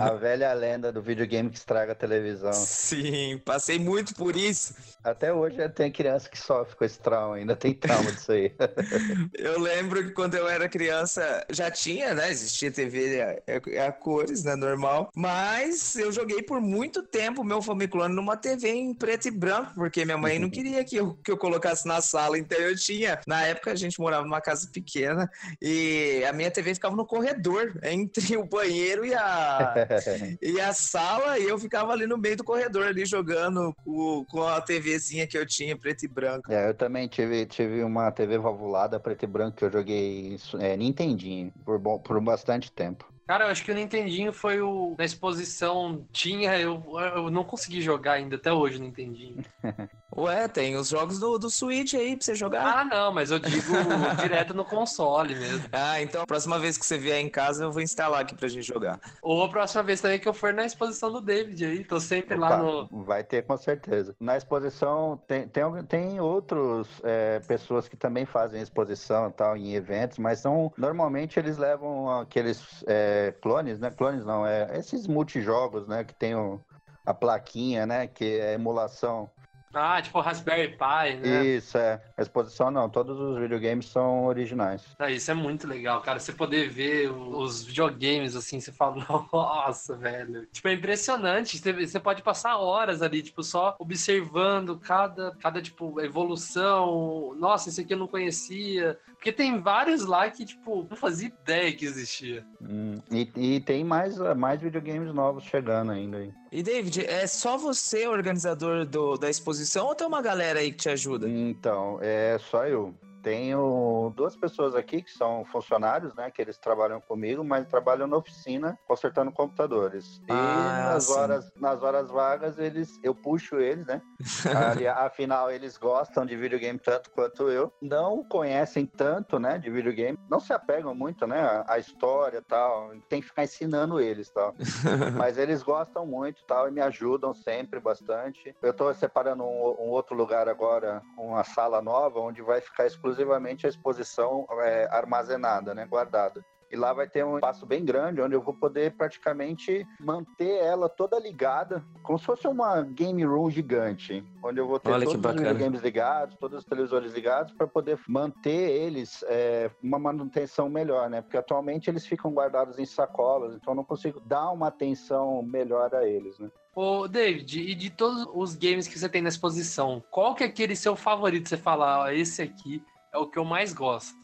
A 0.00 0.10
velha 0.12 0.52
lenda 0.52 0.92
do 0.92 1.02
videogame 1.02 1.50
que 1.50 1.58
estraga 1.58 1.92
a 1.92 1.94
televisão. 1.94 2.52
Sim, 2.52 3.40
passei 3.44 3.78
muito 3.78 4.14
por 4.14 4.36
isso. 4.36 4.74
Até 5.02 5.32
hoje 5.32 5.56
tem 5.70 5.90
criança 5.90 6.28
que 6.28 6.38
sofre 6.38 6.76
com 6.76 6.84
esse 6.84 6.98
trauma, 6.98 7.36
ainda 7.36 7.56
tem 7.56 7.74
trauma 7.74 8.12
disso 8.12 8.32
aí. 8.32 8.52
Eu 9.34 9.60
lembro 9.60 10.04
que 10.04 10.10
quando 10.10 10.34
eu 10.34 10.48
era 10.48 10.68
criança 10.68 11.44
já 11.50 11.70
tinha, 11.70 12.14
né? 12.14 12.30
Existia 12.30 12.70
TV 12.70 13.20
a, 13.20 13.84
a, 13.84 13.86
a 13.88 13.92
cores, 13.92 14.44
né? 14.44 14.54
Normal. 14.54 15.10
Mas 15.14 15.96
eu 15.96 16.12
joguei 16.12 16.42
por 16.42 16.60
muito 16.60 17.02
tempo 17.02 17.44
meu 17.44 17.62
Famiclone 17.62 18.14
numa 18.14 18.36
TV 18.36 18.70
em 18.70 18.94
preto 18.94 19.28
e 19.28 19.30
branco, 19.30 19.55
porque 19.64 20.04
minha 20.04 20.18
mãe 20.18 20.38
não 20.38 20.50
queria 20.50 20.84
que 20.84 20.96
eu, 20.96 21.14
que 21.14 21.30
eu 21.30 21.36
colocasse 21.36 21.86
na 21.86 22.00
sala. 22.00 22.38
Então 22.38 22.58
eu 22.58 22.76
tinha. 22.76 23.20
Na 23.26 23.42
época 23.42 23.72
a 23.72 23.74
gente 23.74 24.00
morava 24.00 24.24
numa 24.24 24.40
casa 24.40 24.68
pequena 24.72 25.30
e 25.60 26.24
a 26.28 26.32
minha 26.32 26.50
TV 26.50 26.74
ficava 26.74 26.96
no 26.96 27.06
corredor, 27.06 27.78
entre 27.84 28.36
o 28.36 28.44
banheiro 28.44 29.04
e 29.04 29.14
a, 29.14 29.74
e 30.42 30.60
a 30.60 30.72
sala, 30.72 31.38
e 31.38 31.44
eu 31.44 31.58
ficava 31.58 31.92
ali 31.92 32.06
no 32.06 32.18
meio 32.18 32.36
do 32.36 32.44
corredor, 32.44 32.86
ali 32.86 33.04
jogando 33.04 33.74
com, 33.84 34.24
com 34.28 34.42
a 34.42 34.60
TVzinha 34.60 35.26
que 35.26 35.36
eu 35.36 35.46
tinha, 35.46 35.76
preto 35.76 36.04
e 36.04 36.08
branco. 36.08 36.52
É, 36.52 36.68
eu 36.68 36.74
também 36.74 37.08
tive, 37.08 37.46
tive 37.46 37.82
uma 37.82 38.10
TV 38.10 38.38
valvulada 38.38 38.98
preto 39.00 39.24
e 39.24 39.26
branco 39.26 39.56
que 39.56 39.64
eu 39.64 39.72
joguei 39.72 40.36
é, 40.58 40.76
Nintendinho 40.76 41.52
por, 41.64 41.78
bom, 41.78 41.98
por 41.98 42.20
bastante 42.20 42.70
tempo. 42.70 43.15
Cara, 43.26 43.46
eu 43.46 43.50
acho 43.50 43.64
que 43.64 43.72
o 43.72 43.74
Nintendinho 43.74 44.32
foi 44.32 44.60
o. 44.60 44.94
Na 44.96 45.04
exposição 45.04 46.06
tinha, 46.12 46.58
eu, 46.58 46.82
eu 47.14 47.30
não 47.30 47.42
consegui 47.42 47.80
jogar 47.80 48.12
ainda 48.12 48.36
até 48.36 48.52
hoje 48.52 48.78
o 48.78 48.80
Nintendinho. 48.80 49.42
Ué, 50.16 50.48
tem 50.48 50.76
os 50.76 50.88
jogos 50.88 51.18
do, 51.18 51.36
do 51.36 51.50
Switch 51.50 51.92
aí 51.94 52.16
pra 52.16 52.24
você 52.24 52.34
jogar. 52.34 52.78
Ah, 52.78 52.84
não, 52.84 53.12
mas 53.12 53.30
eu 53.30 53.38
digo 53.38 53.72
direto 54.22 54.54
no 54.54 54.64
console 54.64 55.34
mesmo. 55.34 55.68
Ah, 55.72 56.00
então 56.00 56.22
a 56.22 56.26
próxima 56.26 56.58
vez 56.58 56.78
que 56.78 56.86
você 56.86 56.96
vier 56.96 57.20
em 57.20 57.28
casa 57.28 57.64
eu 57.64 57.72
vou 57.72 57.82
instalar 57.82 58.22
aqui 58.22 58.34
pra 58.34 58.48
gente 58.48 58.66
jogar. 58.66 58.98
Ou 59.20 59.42
a 59.42 59.48
próxima 59.48 59.82
vez 59.82 60.00
também 60.00 60.18
que 60.18 60.28
eu 60.28 60.32
for 60.32 60.54
na 60.54 60.64
exposição 60.64 61.12
do 61.12 61.20
David 61.20 61.64
aí. 61.64 61.84
Tô 61.84 62.00
sempre 62.00 62.36
lá 62.36 62.56
no. 62.56 62.88
Vai 63.04 63.24
ter 63.24 63.42
com 63.42 63.56
certeza. 63.58 64.14
Na 64.18 64.36
exposição 64.36 65.20
tem, 65.26 65.46
tem, 65.48 65.64
tem 65.86 66.20
outros 66.20 66.88
é, 67.02 67.40
pessoas 67.40 67.88
que 67.88 67.96
também 67.96 68.24
fazem 68.24 68.62
exposição 68.62 69.30
tal 69.30 69.56
em 69.56 69.74
eventos, 69.74 70.16
mas 70.16 70.38
são 70.38 70.72
normalmente 70.78 71.38
eles 71.38 71.58
levam 71.58 72.20
aqueles. 72.20 72.82
É, 72.86 73.15
clones, 73.40 73.78
né? 73.78 73.90
Clones 73.90 74.24
não, 74.24 74.46
é 74.46 74.78
esses 74.78 75.06
multijogos, 75.06 75.86
né? 75.86 76.04
Que 76.04 76.14
tem 76.14 76.34
o, 76.34 76.60
a 77.04 77.14
plaquinha, 77.14 77.86
né? 77.86 78.06
Que 78.06 78.38
é 78.40 78.54
emulação. 78.54 79.30
Ah, 79.78 80.00
tipo 80.00 80.20
Raspberry 80.20 80.68
Pi, 80.68 81.16
né? 81.20 81.44
Isso, 81.44 81.76
é. 81.76 82.00
A 82.16 82.22
exposição 82.22 82.70
não, 82.70 82.88
todos 82.88 83.18
os 83.20 83.38
videogames 83.38 83.86
são 83.86 84.24
originais. 84.24 84.82
Ah, 84.98 85.10
isso 85.10 85.30
é 85.30 85.34
muito 85.34 85.66
legal, 85.66 86.00
cara. 86.00 86.18
Você 86.18 86.32
poder 86.32 86.70
ver 86.70 87.10
os 87.10 87.62
videogames 87.62 88.34
assim, 88.34 88.58
você 88.58 88.72
fala, 88.72 88.96
nossa, 89.30 89.94
velho. 89.94 90.46
Tipo, 90.46 90.68
é 90.68 90.72
impressionante. 90.72 91.58
Você 91.58 92.00
pode 92.00 92.22
passar 92.22 92.56
horas 92.56 93.02
ali, 93.02 93.22
tipo, 93.22 93.42
só 93.42 93.76
observando 93.78 94.78
cada, 94.78 95.36
cada 95.42 95.60
tipo, 95.60 96.00
evolução. 96.00 97.34
Nossa, 97.36 97.68
esse 97.68 97.82
aqui 97.82 97.92
eu 97.92 97.98
não 97.98 98.08
conhecia. 98.08 98.98
Porque 99.26 99.42
tem 99.42 99.60
vários 99.60 100.06
lá 100.06 100.30
que, 100.30 100.44
tipo, 100.44 100.86
não 100.88 100.96
fazia 100.96 101.26
ideia 101.26 101.72
que 101.72 101.84
existia. 101.84 102.46
Hum, 102.62 102.94
e, 103.10 103.28
e, 103.34 103.60
tem 103.60 103.82
mais, 103.82 104.16
mais 104.36 104.60
videogames 104.60 105.12
novos 105.12 105.42
chegando 105.42 105.90
ainda 105.90 106.18
aí. 106.18 106.32
E 106.52 106.62
David, 106.62 107.04
é 107.04 107.26
só 107.26 107.56
você 107.58 108.06
organizador 108.06 108.86
do, 108.86 109.16
da 109.16 109.28
exposição 109.28 109.86
ou 109.88 109.96
tem 109.96 110.06
uma 110.06 110.22
galera 110.22 110.60
aí 110.60 110.70
que 110.70 110.76
te 110.76 110.88
ajuda? 110.90 111.28
Então, 111.28 111.98
é 112.00 112.38
só 112.38 112.68
eu. 112.68 112.94
Tenho 113.26 114.12
duas 114.14 114.36
pessoas 114.36 114.76
aqui 114.76 115.02
que 115.02 115.10
são 115.10 115.44
funcionários, 115.46 116.14
né? 116.14 116.30
Que 116.30 116.40
eles 116.40 116.58
trabalham 116.58 117.00
comigo, 117.00 117.42
mas 117.42 117.66
trabalham 117.66 118.06
na 118.06 118.16
oficina 118.16 118.78
consertando 118.86 119.32
computadores. 119.32 120.22
E 120.28 120.30
ah, 120.30 120.90
nas 120.92 121.10
horas, 121.10 121.52
nas 121.56 121.82
horas 121.82 122.08
vagas, 122.08 122.56
eles, 122.56 122.88
eu 123.02 123.12
puxo 123.16 123.58
eles, 123.58 123.84
né? 123.84 124.00
Ali, 124.78 124.86
afinal, 124.86 125.50
eles 125.50 125.76
gostam 125.76 126.24
de 126.24 126.36
videogame 126.36 126.78
tanto 126.78 127.10
quanto 127.10 127.48
eu. 127.50 127.72
Não 127.82 128.22
conhecem 128.22 128.86
tanto, 128.86 129.40
né? 129.40 129.58
De 129.58 129.70
videogame. 129.70 130.16
Não 130.30 130.38
se 130.38 130.52
apegam 130.52 130.94
muito, 130.94 131.26
né? 131.26 131.64
A 131.66 131.80
história 131.80 132.38
e 132.38 132.42
tal. 132.42 132.92
Tem 133.08 133.20
que 133.20 133.26
ficar 133.26 133.42
ensinando 133.42 134.00
eles 134.00 134.30
tal. 134.30 134.54
mas 135.18 135.36
eles 135.36 135.64
gostam 135.64 136.06
muito 136.06 136.44
tal 136.46 136.68
e 136.68 136.70
me 136.70 136.80
ajudam 136.80 137.34
sempre 137.34 137.80
bastante. 137.80 138.54
Eu 138.62 138.70
estou 138.70 138.94
separando 138.94 139.42
um, 139.42 139.74
um 139.80 139.88
outro 139.88 140.14
lugar 140.14 140.48
agora, 140.48 141.02
uma 141.18 141.42
sala 141.42 141.82
nova, 141.82 142.20
onde 142.20 142.40
vai 142.40 142.60
ficar 142.60 142.86
exclusivo 142.86 143.15
exclusivamente 143.16 143.66
a 143.66 143.70
exposição 143.70 144.46
é, 144.60 144.88
armazenada, 144.90 145.74
né, 145.74 145.86
guardada. 145.86 146.44
E 146.70 146.74
lá 146.74 146.92
vai 146.92 147.08
ter 147.08 147.24
um 147.24 147.36
espaço 147.36 147.64
bem 147.64 147.84
grande, 147.84 148.20
onde 148.20 148.34
eu 148.34 148.42
vou 148.42 148.52
poder 148.52 148.92
praticamente 148.96 149.86
manter 150.00 150.58
ela 150.58 150.88
toda 150.88 151.18
ligada, 151.18 151.84
como 152.02 152.18
se 152.18 152.24
fosse 152.24 152.48
uma 152.48 152.82
game 152.82 153.24
room 153.24 153.48
gigante, 153.48 154.24
onde 154.42 154.58
eu 154.58 154.66
vou 154.66 154.80
ter 154.80 154.90
Olha 154.90 155.06
todos 155.06 155.24
os 155.24 155.32
videogames 155.32 155.80
ligados, 155.80 156.36
todos 156.36 156.58
os 156.58 156.64
televisores 156.64 157.12
ligados, 157.12 157.52
para 157.52 157.68
poder 157.68 158.00
manter 158.08 158.70
eles 158.70 159.24
é, 159.28 159.70
uma 159.80 159.98
manutenção 159.98 160.68
melhor, 160.68 161.08
né? 161.08 161.22
Porque 161.22 161.36
atualmente 161.36 161.88
eles 161.88 162.04
ficam 162.04 162.32
guardados 162.32 162.80
em 162.80 162.84
sacolas, 162.84 163.54
então 163.54 163.72
eu 163.72 163.76
não 163.76 163.84
consigo 163.84 164.18
dar 164.18 164.50
uma 164.50 164.66
atenção 164.66 165.42
melhor 165.44 165.94
a 165.94 166.04
eles, 166.04 166.36
né? 166.40 166.50
Ô, 166.74 167.08
David, 167.08 167.60
e 167.60 167.74
de 167.74 167.88
todos 167.88 168.26
os 168.34 168.54
games 168.54 168.86
que 168.86 168.98
você 168.98 169.08
tem 169.08 169.22
na 169.22 169.30
exposição, 169.30 170.02
qual 170.10 170.34
que 170.34 170.42
é 170.42 170.46
aquele 170.46 170.76
seu 170.76 170.94
favorito? 170.94 171.48
Você 171.48 171.56
fala, 171.56 172.04
ah, 172.04 172.14
esse 172.14 172.42
aqui 172.42 172.84
é 173.12 173.18
o 173.18 173.28
que 173.28 173.38
eu 173.38 173.44
mais 173.44 173.72
gosto. 173.72 174.14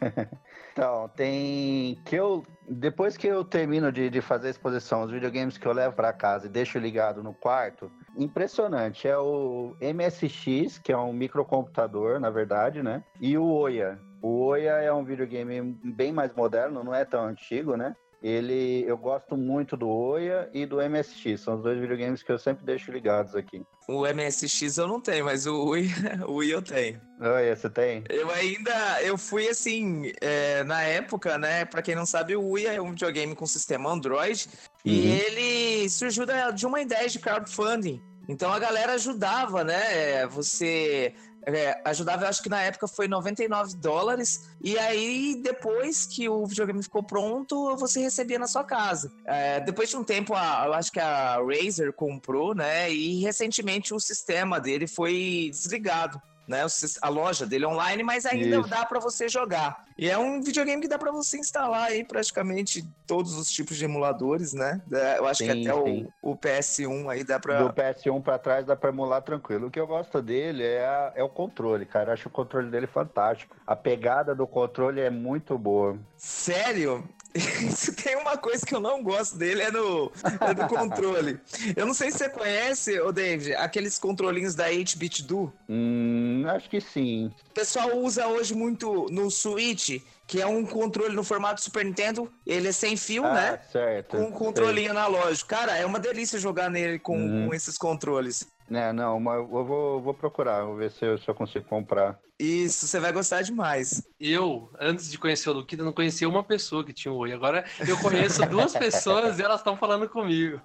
então, 0.72 1.08
tem 1.14 2.00
que 2.04 2.16
eu 2.16 2.42
depois 2.68 3.16
que 3.16 3.26
eu 3.26 3.44
termino 3.44 3.90
de, 3.92 4.08
de 4.08 4.20
fazer 4.20 4.48
a 4.48 4.50
exposição, 4.50 5.02
os 5.02 5.10
videogames 5.10 5.58
que 5.58 5.66
eu 5.66 5.72
levo 5.72 5.94
para 5.94 6.12
casa 6.12 6.46
e 6.46 6.50
deixo 6.50 6.78
ligado 6.78 7.22
no 7.22 7.34
quarto, 7.34 7.90
impressionante. 8.16 9.06
É 9.06 9.18
o 9.18 9.76
MSX, 9.80 10.78
que 10.78 10.92
é 10.92 10.96
um 10.96 11.12
microcomputador, 11.12 12.20
na 12.20 12.30
verdade, 12.30 12.82
né? 12.82 13.04
E 13.20 13.36
o 13.36 13.44
Oya. 13.44 13.98
O 14.22 14.46
Oya 14.46 14.72
é 14.72 14.92
um 14.92 15.04
videogame 15.04 15.60
bem 15.84 16.12
mais 16.12 16.32
moderno, 16.34 16.84
não 16.84 16.94
é 16.94 17.04
tão 17.04 17.24
antigo, 17.24 17.76
né? 17.76 17.94
Ele, 18.22 18.84
eu 18.86 18.96
gosto 18.96 19.36
muito 19.36 19.76
do 19.76 19.88
Oya 19.88 20.48
e 20.54 20.64
do 20.64 20.76
MSX. 20.76 21.40
São 21.40 21.56
os 21.56 21.62
dois 21.62 21.78
videogames 21.80 22.22
que 22.22 22.30
eu 22.30 22.38
sempre 22.38 22.64
deixo 22.64 22.92
ligados 22.92 23.34
aqui. 23.34 23.62
O 23.88 24.06
MSX 24.06 24.78
eu 24.78 24.86
não 24.86 25.00
tenho, 25.00 25.24
mas 25.24 25.44
o 25.44 25.70
Wii, 25.70 25.90
o 26.28 26.34
Wii 26.34 26.50
eu 26.52 26.62
tenho. 26.62 27.00
Oi, 27.20 27.54
você 27.56 27.68
tem? 27.68 28.04
Eu 28.08 28.30
ainda, 28.30 29.02
eu 29.02 29.18
fui 29.18 29.48
assim, 29.48 30.12
é, 30.20 30.62
na 30.62 30.82
época, 30.82 31.36
né? 31.36 31.64
Pra 31.64 31.82
quem 31.82 31.96
não 31.96 32.06
sabe, 32.06 32.36
o 32.36 32.50
Wii 32.50 32.66
é 32.66 32.80
um 32.80 32.90
videogame 32.90 33.34
com 33.34 33.44
sistema 33.44 33.90
Android 33.90 34.48
uhum. 34.84 34.92
e 34.92 35.10
ele 35.10 35.90
surgiu 35.90 36.24
de 36.54 36.64
uma 36.64 36.80
ideia 36.80 37.08
de 37.08 37.18
crowdfunding. 37.18 38.00
Então 38.28 38.52
a 38.52 38.58
galera 38.58 38.92
ajudava, 38.92 39.64
né? 39.64 40.26
Você 40.28 41.12
é, 41.46 41.80
ajudava, 41.84 42.24
eu 42.24 42.28
acho 42.28 42.42
que 42.42 42.48
na 42.48 42.62
época 42.62 42.86
foi 42.86 43.08
99 43.08 43.76
dólares. 43.76 44.48
E 44.60 44.78
aí, 44.78 45.40
depois 45.42 46.06
que 46.06 46.28
o 46.28 46.46
videogame 46.46 46.82
ficou 46.82 47.02
pronto, 47.02 47.76
você 47.76 48.00
recebia 48.00 48.38
na 48.38 48.46
sua 48.46 48.64
casa. 48.64 49.12
É, 49.24 49.60
depois 49.60 49.88
de 49.88 49.96
um 49.96 50.04
tempo, 50.04 50.34
a, 50.34 50.64
eu 50.66 50.74
acho 50.74 50.92
que 50.92 51.00
a 51.00 51.38
Razer 51.38 51.92
comprou, 51.92 52.54
né? 52.54 52.90
E 52.92 53.20
recentemente 53.20 53.92
o 53.92 54.00
sistema 54.00 54.60
dele 54.60 54.86
foi 54.86 55.48
desligado 55.50 56.20
né? 56.46 56.64
A 57.00 57.08
loja 57.08 57.46
dele 57.46 57.66
online, 57.66 58.02
mas 58.02 58.26
ainda 58.26 58.58
Isso. 58.58 58.68
dá 58.68 58.84
para 58.84 59.00
você 59.00 59.28
jogar. 59.28 59.84
E 59.96 60.08
é 60.08 60.18
um 60.18 60.40
videogame 60.40 60.82
que 60.82 60.88
dá 60.88 60.98
para 60.98 61.12
você 61.12 61.38
instalar 61.38 61.84
aí 61.84 62.02
praticamente 62.02 62.84
todos 63.06 63.36
os 63.36 63.50
tipos 63.50 63.76
de 63.76 63.84
emuladores, 63.84 64.52
né? 64.52 64.80
É, 64.92 65.18
eu 65.18 65.26
acho 65.26 65.44
sim, 65.44 65.46
que 65.46 65.68
até 65.68 65.74
o, 65.74 66.08
o, 66.22 66.36
PS1 66.36 67.10
aí 67.10 67.22
dá 67.24 67.38
para 67.38 67.62
Do 67.62 67.72
PS1 67.72 68.22
para 68.22 68.38
trás 68.38 68.66
dá 68.66 68.74
para 68.74 68.90
emular 68.90 69.22
tranquilo. 69.22 69.66
O 69.66 69.70
que 69.70 69.78
eu 69.78 69.86
gosto 69.86 70.22
dele 70.22 70.64
é, 70.64 70.84
a, 70.84 71.12
é 71.16 71.22
o 71.22 71.28
controle, 71.28 71.86
cara. 71.86 72.10
Eu 72.10 72.14
acho 72.14 72.28
o 72.28 72.32
controle 72.32 72.70
dele 72.70 72.86
fantástico. 72.86 73.56
A 73.66 73.76
pegada 73.76 74.34
do 74.34 74.46
controle 74.46 75.00
é 75.00 75.10
muito 75.10 75.56
boa. 75.58 75.98
Sério? 76.16 77.08
Se 77.74 77.94
tem 77.94 78.16
uma 78.16 78.36
coisa 78.36 78.64
que 78.64 78.74
eu 78.74 78.80
não 78.80 79.02
gosto 79.02 79.36
dele 79.36 79.62
é 79.62 79.70
no, 79.70 80.12
é 80.40 80.54
do 80.54 80.66
controle. 80.66 81.40
Eu 81.74 81.86
não 81.86 81.94
sei 81.94 82.10
se 82.10 82.18
você 82.18 82.28
conhece, 82.28 83.00
ô 83.00 83.10
David, 83.10 83.54
aqueles 83.54 83.98
controlinhos 83.98 84.54
da 84.54 84.68
8-bit 84.70 85.22
do. 85.24 85.52
Hum, 85.68 86.44
acho 86.48 86.68
que 86.68 86.80
sim. 86.80 87.32
O 87.50 87.54
pessoal 87.54 87.96
usa 87.96 88.26
hoje 88.26 88.54
muito 88.54 89.06
no 89.10 89.30
Switch, 89.30 90.02
que 90.32 90.40
é 90.40 90.46
um 90.46 90.64
controle 90.64 91.14
no 91.14 91.22
formato 91.22 91.60
Super 91.60 91.84
Nintendo. 91.84 92.32
Ele 92.46 92.68
é 92.68 92.72
sem 92.72 92.96
fio, 92.96 93.22
ah, 93.22 93.34
né? 93.34 93.58
Certo. 93.70 94.16
Com 94.16 94.22
um 94.22 94.32
controlinho 94.32 94.90
analógico. 94.90 95.46
Cara, 95.50 95.76
é 95.76 95.84
uma 95.84 96.00
delícia 96.00 96.38
jogar 96.38 96.70
nele 96.70 96.98
com, 96.98 97.18
uhum. 97.18 97.48
com 97.48 97.54
esses 97.54 97.76
controles. 97.76 98.50
É, 98.70 98.94
não, 98.94 99.20
mas 99.20 99.36
eu 99.36 99.46
vou, 99.66 100.00
vou 100.00 100.14
procurar, 100.14 100.64
vou 100.64 100.76
ver 100.76 100.90
se 100.90 101.04
eu, 101.04 101.18
se 101.18 101.28
eu 101.28 101.34
consigo 101.34 101.66
comprar. 101.66 102.18
Isso, 102.38 102.86
você 102.86 102.98
vai 102.98 103.12
gostar 103.12 103.42
demais. 103.42 104.02
Eu, 104.18 104.70
antes 104.80 105.10
de 105.10 105.18
conhecer 105.18 105.50
o 105.50 105.52
Luquita, 105.52 105.84
não 105.84 105.92
conhecia 105.92 106.26
uma 106.26 106.42
pessoa 106.42 106.82
que 106.82 106.94
tinha 106.94 107.12
um 107.12 107.18
Oi. 107.18 107.34
Agora 107.34 107.66
eu 107.86 107.98
conheço 107.98 108.40
duas 108.48 108.72
pessoas 108.72 109.38
e 109.38 109.42
elas 109.42 109.60
estão 109.60 109.76
falando 109.76 110.08
comigo. 110.08 110.58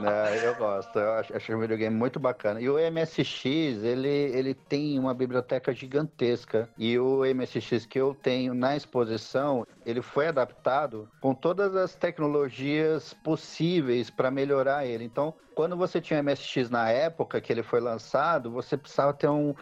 Não, 0.00 0.34
eu 0.34 0.54
gosto, 0.54 0.98
eu 0.98 1.12
acho, 1.12 1.36
acho 1.36 1.54
o 1.54 1.60
videogame 1.60 1.94
muito 1.94 2.18
bacana. 2.18 2.60
E 2.60 2.68
o 2.68 2.76
MSX, 2.78 3.44
ele, 3.82 4.08
ele 4.08 4.54
tem 4.54 4.98
uma 4.98 5.14
biblioteca 5.14 5.72
gigantesca. 5.72 6.68
E 6.76 6.98
o 6.98 7.22
MSX 7.24 7.86
que 7.86 7.98
eu 7.98 8.14
tenho 8.14 8.54
na 8.54 8.76
exposição, 8.76 9.66
ele 9.84 10.02
foi 10.02 10.28
adaptado 10.28 11.08
com 11.20 11.34
todas 11.34 11.74
as 11.76 11.94
tecnologias 11.94 13.14
possíveis 13.14 14.10
para 14.10 14.30
melhorar 14.30 14.86
ele. 14.86 15.04
Então, 15.04 15.34
quando 15.54 15.76
você 15.76 16.00
tinha 16.00 16.22
MSX 16.22 16.68
na 16.68 16.90
época 16.90 17.40
que 17.40 17.50
ele 17.50 17.62
foi 17.62 17.80
lançado, 17.80 18.50
você 18.50 18.76
precisava 18.76 19.14
ter 19.14 19.28
um, 19.28 19.54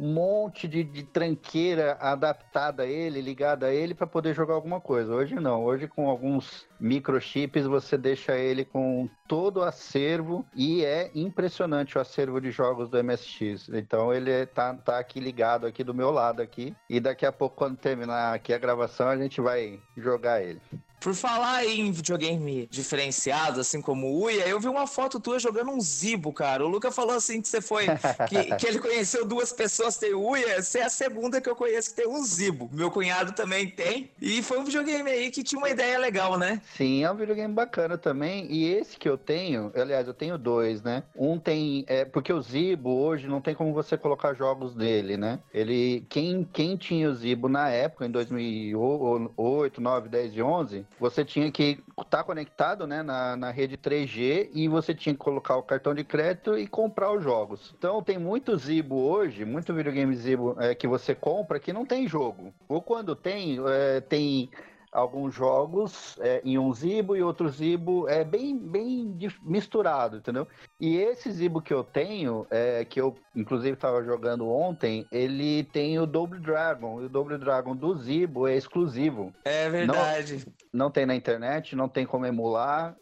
um 0.00 0.14
monte 0.14 0.66
de, 0.66 0.82
de 0.82 1.02
tranqueira 1.02 1.98
adaptada 2.00 2.84
a 2.84 2.86
ele, 2.86 3.20
ligada 3.20 3.66
a 3.66 3.74
ele 3.74 3.94
para 3.94 4.06
poder 4.06 4.34
jogar 4.34 4.54
alguma 4.54 4.80
coisa. 4.80 5.14
Hoje 5.14 5.34
não, 5.34 5.62
hoje 5.62 5.86
com 5.86 6.08
alguns 6.08 6.66
microchips 6.80 7.66
você 7.66 7.98
deixa 7.98 8.38
ele 8.38 8.64
com 8.64 9.10
todo 9.28 9.58
o 9.58 9.62
acervo 9.62 10.46
e 10.56 10.82
é 10.82 11.10
impressionante 11.14 11.98
o 11.98 12.00
acervo 12.00 12.40
de 12.40 12.50
jogos 12.50 12.88
do 12.88 13.02
MSX. 13.04 13.68
Então 13.68 14.12
ele 14.12 14.46
tá, 14.46 14.72
tá 14.74 14.98
aqui 14.98 15.20
ligado 15.20 15.66
aqui 15.66 15.84
do 15.84 15.92
meu 15.92 16.10
lado 16.10 16.40
aqui 16.40 16.74
e 16.88 16.98
daqui 16.98 17.26
a 17.26 17.32
pouco 17.32 17.56
quando 17.56 17.76
terminar 17.76 18.34
aqui 18.34 18.54
a 18.54 18.58
gravação 18.58 19.06
a 19.06 19.18
gente 19.18 19.38
vai 19.38 19.78
jogar 19.98 20.42
ele. 20.42 20.62
Por 21.00 21.14
falar 21.14 21.64
em 21.64 21.90
videogame 21.90 22.68
diferenciado, 22.70 23.60
assim 23.60 23.80
como 23.80 24.06
o 24.06 24.24
Uia, 24.24 24.46
eu 24.46 24.60
vi 24.60 24.68
uma 24.68 24.86
foto 24.86 25.18
tua 25.18 25.38
jogando 25.38 25.70
um 25.70 25.80
Zibo, 25.80 26.30
cara. 26.30 26.62
O 26.62 26.68
Luca 26.68 26.90
falou 26.92 27.16
assim 27.16 27.40
que 27.40 27.48
você 27.48 27.62
foi. 27.62 27.86
que, 28.28 28.44
que 28.56 28.66
ele 28.66 28.78
conheceu 28.78 29.24
duas 29.24 29.50
pessoas 29.50 29.94
que 29.94 30.06
tem 30.06 30.14
o 30.14 30.22
Uia. 30.22 30.62
Você 30.62 30.80
é 30.80 30.84
a 30.84 30.90
segunda 30.90 31.40
que 31.40 31.48
eu 31.48 31.56
conheço 31.56 31.90
que 31.90 31.96
tem 31.96 32.06
um 32.06 32.22
Zibo. 32.22 32.68
Meu 32.70 32.90
cunhado 32.90 33.32
também 33.32 33.66
tem. 33.66 34.10
E 34.20 34.42
foi 34.42 34.58
um 34.58 34.64
videogame 34.64 35.10
aí 35.10 35.30
que 35.30 35.42
tinha 35.42 35.58
uma 35.58 35.70
ideia 35.70 35.98
legal, 35.98 36.38
né? 36.38 36.60
Sim, 36.76 37.02
é 37.02 37.10
um 37.10 37.16
videogame 37.16 37.54
bacana 37.54 37.96
também. 37.96 38.46
E 38.52 38.66
esse 38.66 38.98
que 38.98 39.08
eu 39.08 39.16
tenho, 39.16 39.72
aliás, 39.74 40.06
eu 40.06 40.12
tenho 40.12 40.36
dois, 40.36 40.82
né? 40.82 41.02
Um 41.16 41.38
tem. 41.38 41.82
É, 41.86 42.04
porque 42.04 42.30
o 42.30 42.42
Zibo 42.42 42.90
hoje 42.90 43.26
não 43.26 43.40
tem 43.40 43.54
como 43.54 43.72
você 43.72 43.96
colocar 43.96 44.34
jogos 44.34 44.74
dele, 44.74 45.16
né? 45.16 45.38
Ele. 45.54 46.04
Quem, 46.10 46.46
quem 46.52 46.76
tinha 46.76 47.08
o 47.08 47.14
Zibo 47.14 47.48
na 47.48 47.70
época, 47.70 48.04
em 48.04 48.10
2008, 48.10 49.80
9, 49.80 50.08
10 50.10 50.34
e 50.34 50.42
11 50.42 50.89
você 50.98 51.24
tinha 51.24 51.50
que 51.50 51.82
estar 51.90 52.18
tá 52.18 52.24
conectado 52.24 52.86
né, 52.86 53.02
na, 53.02 53.36
na 53.36 53.50
rede 53.50 53.76
3G 53.76 54.50
e 54.52 54.68
você 54.68 54.94
tinha 54.94 55.14
que 55.14 55.18
colocar 55.18 55.56
o 55.56 55.62
cartão 55.62 55.94
de 55.94 56.04
crédito 56.04 56.58
e 56.58 56.66
comprar 56.66 57.12
os 57.12 57.22
jogos. 57.22 57.74
Então 57.76 58.02
tem 58.02 58.18
muito 58.18 58.56
Zibo 58.56 58.96
hoje, 58.96 59.44
muito 59.44 59.72
videogame 59.72 60.14
Zibo 60.14 60.56
é, 60.58 60.74
que 60.74 60.86
você 60.86 61.14
compra 61.14 61.58
que 61.60 61.72
não 61.72 61.86
tem 61.86 62.06
jogo. 62.06 62.52
Ou 62.68 62.82
quando 62.82 63.14
tem, 63.16 63.58
é, 63.66 64.00
tem 64.00 64.50
alguns 64.92 65.34
jogos 65.34 66.18
é, 66.20 66.40
em 66.44 66.58
um 66.58 66.72
Zibo 66.72 67.16
e 67.16 67.22
outro 67.22 67.48
Zibo 67.48 68.08
é 68.08 68.24
bem, 68.24 68.58
bem 68.58 69.16
misturado, 69.42 70.18
entendeu? 70.18 70.46
E 70.80 70.96
esse 70.96 71.30
Zibo 71.30 71.60
que 71.62 71.72
eu 71.72 71.84
tenho, 71.84 72.46
é, 72.50 72.84
que 72.84 73.00
eu 73.00 73.16
inclusive 73.34 73.74
estava 73.74 74.02
jogando 74.02 74.48
ontem, 74.48 75.06
ele 75.12 75.64
tem 75.64 75.98
o 75.98 76.06
Double 76.06 76.40
Dragon. 76.40 77.00
E 77.00 77.04
o 77.06 77.08
Double 77.08 77.38
Dragon 77.38 77.76
do 77.76 77.96
Zibo 77.96 78.46
é 78.46 78.56
exclusivo. 78.56 79.32
É 79.44 79.68
verdade. 79.68 80.44
Não, 80.72 80.86
não 80.86 80.90
tem 80.90 81.06
na 81.06 81.14
internet, 81.14 81.76
não 81.76 81.88
tem 81.88 82.04
como 82.06 82.26
emular. 82.26 82.96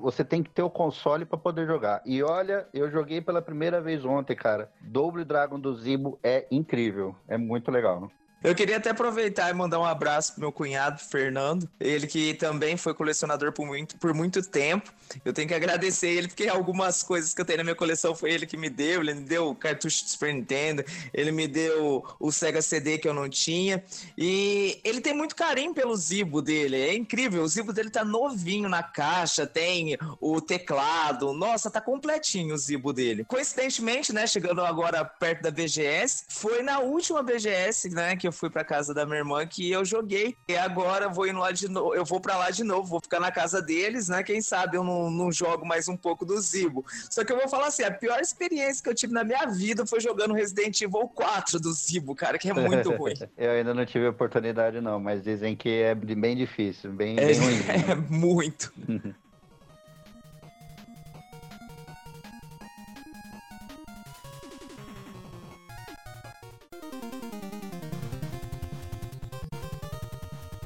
Você 0.00 0.24
tem 0.24 0.42
que 0.42 0.50
ter 0.50 0.62
o 0.62 0.70
console 0.70 1.24
para 1.24 1.36
poder 1.36 1.66
jogar. 1.66 2.02
E 2.06 2.22
olha, 2.22 2.66
eu 2.72 2.90
joguei 2.90 3.20
pela 3.20 3.42
primeira 3.42 3.80
vez 3.80 4.04
ontem, 4.04 4.34
cara. 4.34 4.70
Double 4.80 5.24
Dragon 5.24 5.60
do 5.60 5.74
Zibo 5.74 6.18
é 6.22 6.46
incrível. 6.50 7.14
É 7.28 7.36
muito 7.36 7.70
legal. 7.70 8.10
Eu 8.42 8.54
queria 8.54 8.78
até 8.78 8.88
aproveitar 8.88 9.50
e 9.50 9.52
mandar 9.52 9.78
um 9.78 9.84
abraço 9.84 10.32
pro 10.32 10.40
meu 10.40 10.52
cunhado, 10.52 10.98
Fernando. 10.98 11.68
Ele 11.78 12.06
que 12.06 12.32
também 12.34 12.74
foi 12.74 12.94
colecionador 12.94 13.52
por 13.52 13.66
muito, 13.66 13.98
por 13.98 14.14
muito 14.14 14.42
tempo. 14.42 14.90
Eu 15.24 15.32
tenho 15.32 15.46
que 15.46 15.52
agradecer 15.52 16.08
ele, 16.08 16.28
porque 16.28 16.48
algumas 16.48 17.02
coisas 17.02 17.34
que 17.34 17.40
eu 17.40 17.44
tenho 17.44 17.58
na 17.58 17.64
minha 17.64 17.76
coleção 17.76 18.14
foi 18.14 18.32
ele 18.32 18.46
que 18.46 18.56
me 18.56 18.70
deu. 18.70 19.02
Ele 19.02 19.12
me 19.12 19.24
deu 19.24 19.48
o 19.48 19.54
cartucho 19.54 20.04
de 20.04 20.10
Super 20.10 20.32
Nintendo, 20.32 20.82
ele 21.12 21.30
me 21.32 21.46
deu 21.46 22.02
o 22.18 22.32
Sega 22.32 22.62
CD 22.62 22.96
que 22.96 23.06
eu 23.06 23.12
não 23.12 23.28
tinha. 23.28 23.84
E 24.16 24.80
ele 24.84 25.02
tem 25.02 25.12
muito 25.12 25.36
carinho 25.36 25.74
pelo 25.74 25.94
Zibo 25.94 26.40
dele. 26.40 26.76
É 26.76 26.94
incrível. 26.94 27.42
O 27.42 27.48
Zibo 27.48 27.74
dele 27.74 27.90
tá 27.90 28.04
novinho 28.04 28.70
na 28.70 28.82
caixa, 28.82 29.46
tem 29.46 29.98
o 30.18 30.40
teclado. 30.40 31.34
Nossa, 31.34 31.70
tá 31.70 31.80
completinho 31.80 32.54
o 32.54 32.58
Zibo 32.58 32.90
dele. 32.90 33.22
Coincidentemente, 33.24 34.14
né, 34.14 34.26
chegando 34.26 34.62
agora 34.62 35.04
perto 35.04 35.42
da 35.42 35.50
BGS, 35.50 36.24
foi 36.28 36.62
na 36.62 36.78
última 36.78 37.22
BGS, 37.22 37.90
né, 37.90 38.16
que 38.16 38.29
eu 38.30 38.32
fui 38.32 38.48
pra 38.48 38.64
casa 38.64 38.94
da 38.94 39.04
minha 39.04 39.18
irmã 39.18 39.46
que 39.46 39.70
eu 39.70 39.84
joguei. 39.84 40.36
E 40.48 40.56
agora 40.56 41.06
eu 41.06 41.12
vou 41.12 41.26
indo 41.26 41.38
lá 41.38 41.50
de 41.50 41.68
novo, 41.68 41.94
eu 41.94 42.04
vou 42.04 42.20
para 42.20 42.36
lá 42.36 42.50
de 42.50 42.64
novo, 42.64 42.88
vou 42.88 43.00
ficar 43.00 43.20
na 43.20 43.30
casa 43.30 43.60
deles, 43.60 44.08
né? 44.08 44.22
Quem 44.22 44.40
sabe 44.40 44.76
eu 44.76 44.84
não, 44.84 45.10
não 45.10 45.30
jogo 45.32 45.66
mais 45.66 45.88
um 45.88 45.96
pouco 45.96 46.24
do 46.24 46.40
Zibo. 46.40 46.84
Só 47.10 47.24
que 47.24 47.32
eu 47.32 47.36
vou 47.36 47.48
falar 47.48 47.66
assim, 47.66 47.82
a 47.82 47.90
pior 47.90 48.20
experiência 48.20 48.82
que 48.82 48.88
eu 48.88 48.94
tive 48.94 49.12
na 49.12 49.24
minha 49.24 49.46
vida 49.46 49.84
foi 49.84 50.00
jogando 50.00 50.32
Resident 50.32 50.80
Evil 50.80 51.08
4 51.08 51.58
do 51.60 51.72
Zibo, 51.72 52.14
cara, 52.14 52.38
que 52.38 52.48
é 52.48 52.54
muito 52.54 52.90
ruim. 52.92 53.14
eu 53.36 53.50
ainda 53.50 53.74
não 53.74 53.84
tive 53.84 54.06
oportunidade 54.06 54.80
não, 54.80 55.00
mas 55.00 55.22
dizem 55.22 55.56
que 55.56 55.82
é 55.82 55.94
bem 55.94 56.36
difícil, 56.36 56.92
bem, 56.92 57.18
é, 57.18 57.26
bem 57.26 57.38
ruim. 57.38 57.60
É 57.90 57.94
muito. 57.94 58.72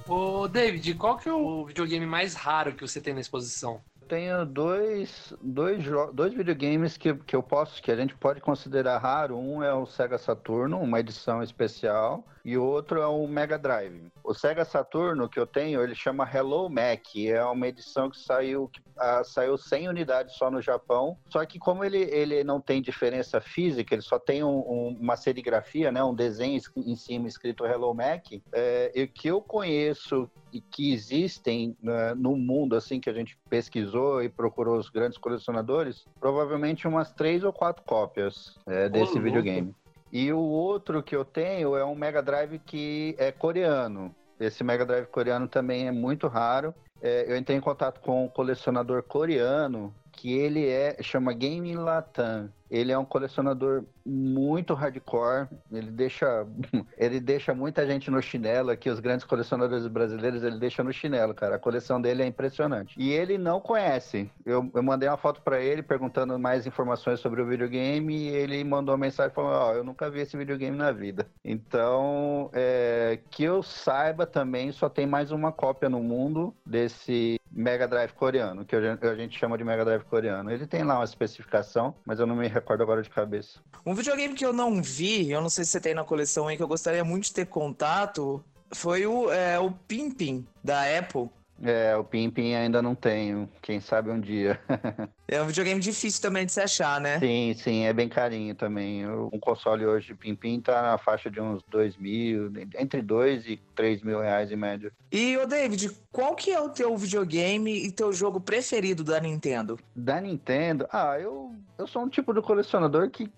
Ô, 0.06 0.46
David, 0.46 0.94
qual 0.94 1.16
que 1.16 1.28
é 1.28 1.32
o 1.32 1.64
videogame 1.64 2.04
mais 2.04 2.34
raro 2.34 2.74
que 2.74 2.86
você 2.86 3.00
tem 3.00 3.14
na 3.14 3.20
exposição? 3.20 3.80
tenho 4.04 4.44
dois, 4.44 5.32
dois, 5.40 5.84
dois 6.12 6.34
videogames 6.34 6.96
que, 6.96 7.14
que 7.14 7.34
eu 7.34 7.42
posso, 7.42 7.82
que 7.82 7.90
a 7.90 7.96
gente 7.96 8.14
pode 8.14 8.40
considerar 8.40 8.98
raro. 8.98 9.36
Um 9.36 9.62
é 9.62 9.72
o 9.74 9.86
Sega 9.86 10.18
Saturno, 10.18 10.78
uma 10.80 11.00
edição 11.00 11.42
especial, 11.42 12.24
e 12.44 12.56
o 12.56 12.62
outro 12.62 13.00
é 13.00 13.06
o 13.06 13.26
Mega 13.26 13.58
Drive. 13.58 14.12
O 14.22 14.34
Sega 14.34 14.64
Saturno 14.64 15.28
que 15.28 15.38
eu 15.38 15.46
tenho, 15.46 15.82
ele 15.82 15.94
chama 15.94 16.28
Hello 16.32 16.68
Mac, 16.68 17.16
é 17.16 17.44
uma 17.44 17.66
edição 17.66 18.10
que 18.10 18.18
saiu, 18.18 18.68
que, 18.68 18.80
ah, 18.96 19.22
saiu 19.24 19.56
100 19.56 19.88
unidades 19.88 20.36
só 20.36 20.50
no 20.50 20.60
Japão. 20.60 21.16
Só 21.28 21.44
que 21.44 21.58
como 21.58 21.84
ele, 21.84 21.98
ele 21.98 22.44
não 22.44 22.60
tem 22.60 22.80
diferença 22.80 23.40
física, 23.40 23.94
ele 23.94 24.02
só 24.02 24.18
tem 24.18 24.42
um, 24.42 24.58
um, 24.58 24.98
uma 25.00 25.16
serigrafia, 25.16 25.90
né, 25.90 26.02
um 26.02 26.14
desenho 26.14 26.60
em 26.76 26.96
cima 26.96 27.28
escrito 27.28 27.64
Hello 27.64 27.94
Mac, 27.94 28.26
é, 28.52 28.92
e 28.94 29.06
que 29.06 29.28
eu 29.28 29.40
conheço 29.40 30.30
e 30.52 30.60
que 30.60 30.92
existem 30.92 31.76
né, 31.82 32.14
no 32.14 32.36
mundo, 32.36 32.76
assim, 32.76 33.00
que 33.00 33.10
a 33.10 33.12
gente 33.12 33.36
pesquisou 33.50 34.22
e 34.22 34.28
procurou 34.28 34.78
os 34.78 34.88
grandes 34.88 35.18
colecionadores, 35.18 36.06
provavelmente 36.20 36.86
umas 36.86 37.10
três 37.10 37.42
ou 37.42 37.52
quatro 37.52 37.82
cópias 37.84 38.56
é, 38.66 38.88
desse 38.88 39.18
videogame. 39.18 39.74
E 40.12 40.32
o 40.32 40.38
outro 40.38 41.02
que 41.02 41.16
eu 41.16 41.24
tenho 41.24 41.76
é 41.76 41.84
um 41.84 41.96
Mega 41.96 42.22
Drive 42.22 42.60
que 42.60 43.16
é 43.18 43.32
coreano. 43.32 44.14
Esse 44.38 44.62
Mega 44.62 44.86
Drive 44.86 45.06
coreano 45.06 45.48
também 45.48 45.88
é 45.88 45.90
muito 45.90 46.28
raro. 46.28 46.72
É, 47.04 47.30
eu 47.30 47.36
entrei 47.36 47.54
em 47.54 47.60
contato 47.60 48.00
com 48.00 48.24
um 48.24 48.28
colecionador 48.28 49.02
coreano 49.02 49.94
que 50.10 50.32
ele 50.32 50.66
é 50.66 50.96
chama 51.02 51.34
Game 51.34 51.76
Latam. 51.76 52.50
Ele 52.74 52.90
é 52.90 52.98
um 52.98 53.04
colecionador 53.04 53.84
muito 54.04 54.74
hardcore. 54.74 55.46
Ele 55.70 55.92
deixa, 55.92 56.44
ele 56.98 57.20
deixa 57.20 57.54
muita 57.54 57.86
gente 57.86 58.10
no 58.10 58.20
chinelo 58.20 58.72
aqui. 58.72 58.90
Os 58.90 58.98
grandes 58.98 59.24
colecionadores 59.24 59.86
brasileiros 59.86 60.42
ele 60.42 60.58
deixa 60.58 60.82
no 60.82 60.92
chinelo, 60.92 61.32
cara. 61.32 61.54
A 61.54 61.58
coleção 61.58 62.00
dele 62.00 62.24
é 62.24 62.26
impressionante. 62.26 62.96
E 62.98 63.12
ele 63.12 63.38
não 63.38 63.60
conhece. 63.60 64.28
Eu, 64.44 64.68
eu 64.74 64.82
mandei 64.82 65.08
uma 65.08 65.16
foto 65.16 65.40
para 65.40 65.60
ele 65.60 65.84
perguntando 65.84 66.36
mais 66.36 66.66
informações 66.66 67.20
sobre 67.20 67.40
o 67.40 67.46
videogame 67.46 68.12
e 68.12 68.28
ele 68.30 68.64
mandou 68.64 68.92
uma 68.92 69.00
mensagem 69.06 69.32
falando: 69.32 69.54
ó, 69.54 69.70
oh, 69.70 69.74
eu 69.74 69.84
nunca 69.84 70.10
vi 70.10 70.18
esse 70.22 70.36
videogame 70.36 70.76
na 70.76 70.90
vida. 70.90 71.28
Então, 71.44 72.50
é, 72.52 73.20
que 73.30 73.44
eu 73.44 73.62
saiba 73.62 74.26
também, 74.26 74.72
só 74.72 74.88
tem 74.88 75.06
mais 75.06 75.30
uma 75.30 75.52
cópia 75.52 75.88
no 75.88 76.02
mundo 76.02 76.52
desse 76.66 77.38
Mega 77.52 77.86
Drive 77.86 78.12
coreano, 78.14 78.64
que 78.64 78.74
a 78.74 79.14
gente 79.14 79.38
chama 79.38 79.56
de 79.56 79.62
Mega 79.62 79.84
Drive 79.84 80.02
coreano. 80.02 80.50
Ele 80.50 80.66
tem 80.66 80.82
lá 80.82 80.96
uma 80.96 81.04
especificação, 81.04 81.94
mas 82.04 82.18
eu 82.18 82.26
não 82.26 82.34
me 82.34 82.48
recordo 82.48 82.63
agora 82.72 83.02
de 83.02 83.10
cabeça. 83.10 83.60
Um 83.84 83.94
videogame 83.94 84.34
que 84.34 84.44
eu 84.44 84.52
não 84.52 84.82
vi, 84.82 85.30
eu 85.30 85.40
não 85.40 85.50
sei 85.50 85.64
se 85.64 85.72
você 85.72 85.80
tem 85.80 85.94
na 85.94 86.04
coleção 86.04 86.48
aí, 86.48 86.56
que 86.56 86.62
eu 86.62 86.68
gostaria 86.68 87.04
muito 87.04 87.24
de 87.24 87.34
ter 87.34 87.46
contato, 87.46 88.42
foi 88.72 89.06
o, 89.06 89.30
é, 89.30 89.58
o 89.58 89.70
Pimpin 89.70 90.46
da 90.62 90.82
Apple. 90.98 91.28
É, 91.62 91.96
o 91.96 92.04
Pimpin 92.04 92.54
ainda 92.54 92.82
não 92.82 92.94
tenho. 92.94 93.48
Quem 93.62 93.80
sabe 93.80 94.10
um 94.10 94.20
dia. 94.20 94.60
é 95.28 95.40
um 95.40 95.46
videogame 95.46 95.80
difícil 95.80 96.20
também 96.20 96.44
de 96.44 96.52
se 96.52 96.60
achar, 96.60 97.00
né? 97.00 97.18
Sim, 97.18 97.54
sim, 97.56 97.84
é 97.84 97.92
bem 97.92 98.08
carinho 98.08 98.54
também. 98.54 99.08
Um 99.08 99.38
console 99.38 99.86
hoje 99.86 100.08
de 100.08 100.14
Pimpin 100.14 100.60
tá 100.60 100.82
na 100.82 100.98
faixa 100.98 101.30
de 101.30 101.40
uns 101.40 101.62
2 101.70 101.96
mil, 101.96 102.52
entre 102.78 103.00
2 103.00 103.46
e 103.46 103.56
3 103.74 104.02
mil 104.02 104.20
reais 104.20 104.50
em 104.50 104.56
média. 104.56 104.92
E, 105.10 105.36
ô 105.36 105.46
David, 105.46 105.90
qual 106.10 106.34
que 106.34 106.50
é 106.50 106.60
o 106.60 106.68
teu 106.68 106.96
videogame 106.96 107.86
e 107.86 107.90
teu 107.90 108.12
jogo 108.12 108.40
preferido 108.40 109.04
da 109.04 109.20
Nintendo? 109.20 109.78
Da 109.94 110.20
Nintendo? 110.20 110.86
Ah, 110.90 111.18
eu, 111.18 111.54
eu 111.78 111.86
sou 111.86 112.02
um 112.02 112.08
tipo 112.08 112.34
de 112.34 112.42
colecionador 112.42 113.10
que 113.10 113.30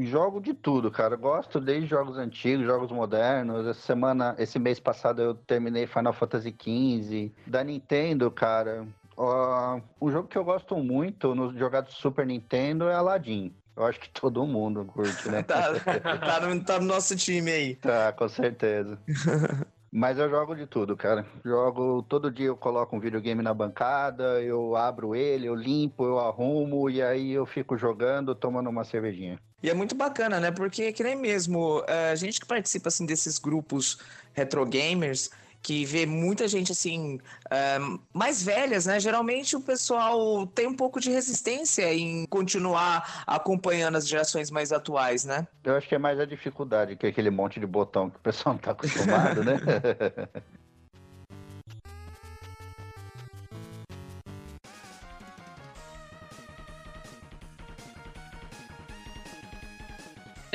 jogo 0.00 0.40
de 0.40 0.54
tudo, 0.54 0.90
cara. 0.90 1.16
Gosto 1.16 1.60
desde 1.60 1.88
jogos 1.88 2.16
antigos, 2.16 2.66
jogos 2.66 2.90
modernos. 2.90 3.66
Essa 3.66 3.80
semana, 3.80 4.34
esse 4.38 4.58
mês 4.58 4.80
passado 4.80 5.20
eu 5.20 5.34
terminei 5.34 5.86
Final 5.86 6.12
Fantasy 6.12 6.54
XV. 6.58 7.32
Da 7.46 7.62
Nintendo, 7.62 8.30
cara, 8.30 8.86
Ó, 9.22 9.78
um 10.00 10.10
jogo 10.10 10.28
que 10.28 10.38
eu 10.38 10.44
gosto 10.44 10.74
muito 10.78 11.34
no 11.34 11.52
jogar 11.58 11.82
do 11.82 11.92
Super 11.92 12.26
Nintendo 12.26 12.88
é 12.88 12.94
Aladdin. 12.94 13.54
Eu 13.76 13.84
acho 13.84 14.00
que 14.00 14.08
todo 14.08 14.46
mundo 14.46 14.86
curte, 14.86 15.28
né? 15.28 15.42
Tá, 15.44 15.78
tá, 16.18 16.40
no, 16.46 16.64
tá 16.64 16.80
no 16.80 16.86
nosso 16.86 17.14
time 17.16 17.50
aí. 17.50 17.74
Tá, 17.76 18.12
com 18.12 18.26
certeza. 18.28 18.98
Mas 19.92 20.18
eu 20.18 20.30
jogo 20.30 20.54
de 20.54 20.66
tudo, 20.66 20.96
cara. 20.96 21.26
Jogo 21.44 22.02
todo 22.02 22.30
dia 22.30 22.46
eu 22.46 22.56
coloco 22.56 22.94
um 22.94 23.00
videogame 23.00 23.42
na 23.42 23.52
bancada, 23.52 24.40
eu 24.40 24.76
abro 24.76 25.16
ele, 25.16 25.46
eu 25.46 25.54
limpo, 25.54 26.04
eu 26.04 26.20
arrumo 26.20 26.88
e 26.88 27.02
aí 27.02 27.32
eu 27.32 27.44
fico 27.44 27.76
jogando, 27.76 28.34
tomando 28.34 28.70
uma 28.70 28.84
cervejinha. 28.84 29.38
E 29.62 29.68
é 29.68 29.74
muito 29.74 29.94
bacana, 29.94 30.38
né? 30.38 30.50
Porque 30.50 30.92
que 30.92 31.02
nem 31.02 31.16
mesmo 31.16 31.84
eh, 31.88 32.12
a 32.12 32.14
gente 32.14 32.40
que 32.40 32.46
participa 32.46 32.88
assim 32.88 33.04
desses 33.04 33.38
grupos 33.38 33.98
retro 34.32 34.64
gamers, 34.64 35.30
que 35.62 35.84
vê 35.84 36.06
muita 36.06 36.48
gente 36.48 36.72
assim 36.72 37.18
eh, 37.50 37.78
mais 38.12 38.42
velhas, 38.42 38.86
né? 38.86 38.98
Geralmente 38.98 39.56
o 39.56 39.60
pessoal 39.60 40.46
tem 40.46 40.66
um 40.66 40.74
pouco 40.74 41.00
de 41.00 41.10
resistência 41.10 41.92
em 41.92 42.26
continuar 42.26 43.24
acompanhando 43.26 43.96
as 43.96 44.08
gerações 44.08 44.50
mais 44.50 44.72
atuais, 44.72 45.24
né? 45.24 45.46
Eu 45.64 45.76
acho 45.76 45.88
que 45.88 45.94
é 45.94 45.98
mais 45.98 46.18
a 46.18 46.24
dificuldade, 46.24 46.96
que 46.96 47.06
aquele 47.06 47.30
monte 47.30 47.60
de 47.60 47.66
botão 47.66 48.08
que 48.08 48.16
o 48.16 48.20
pessoal 48.20 48.54
não 48.54 48.60
tá 48.60 48.70
acostumado, 48.72 49.44
né? 49.44 49.58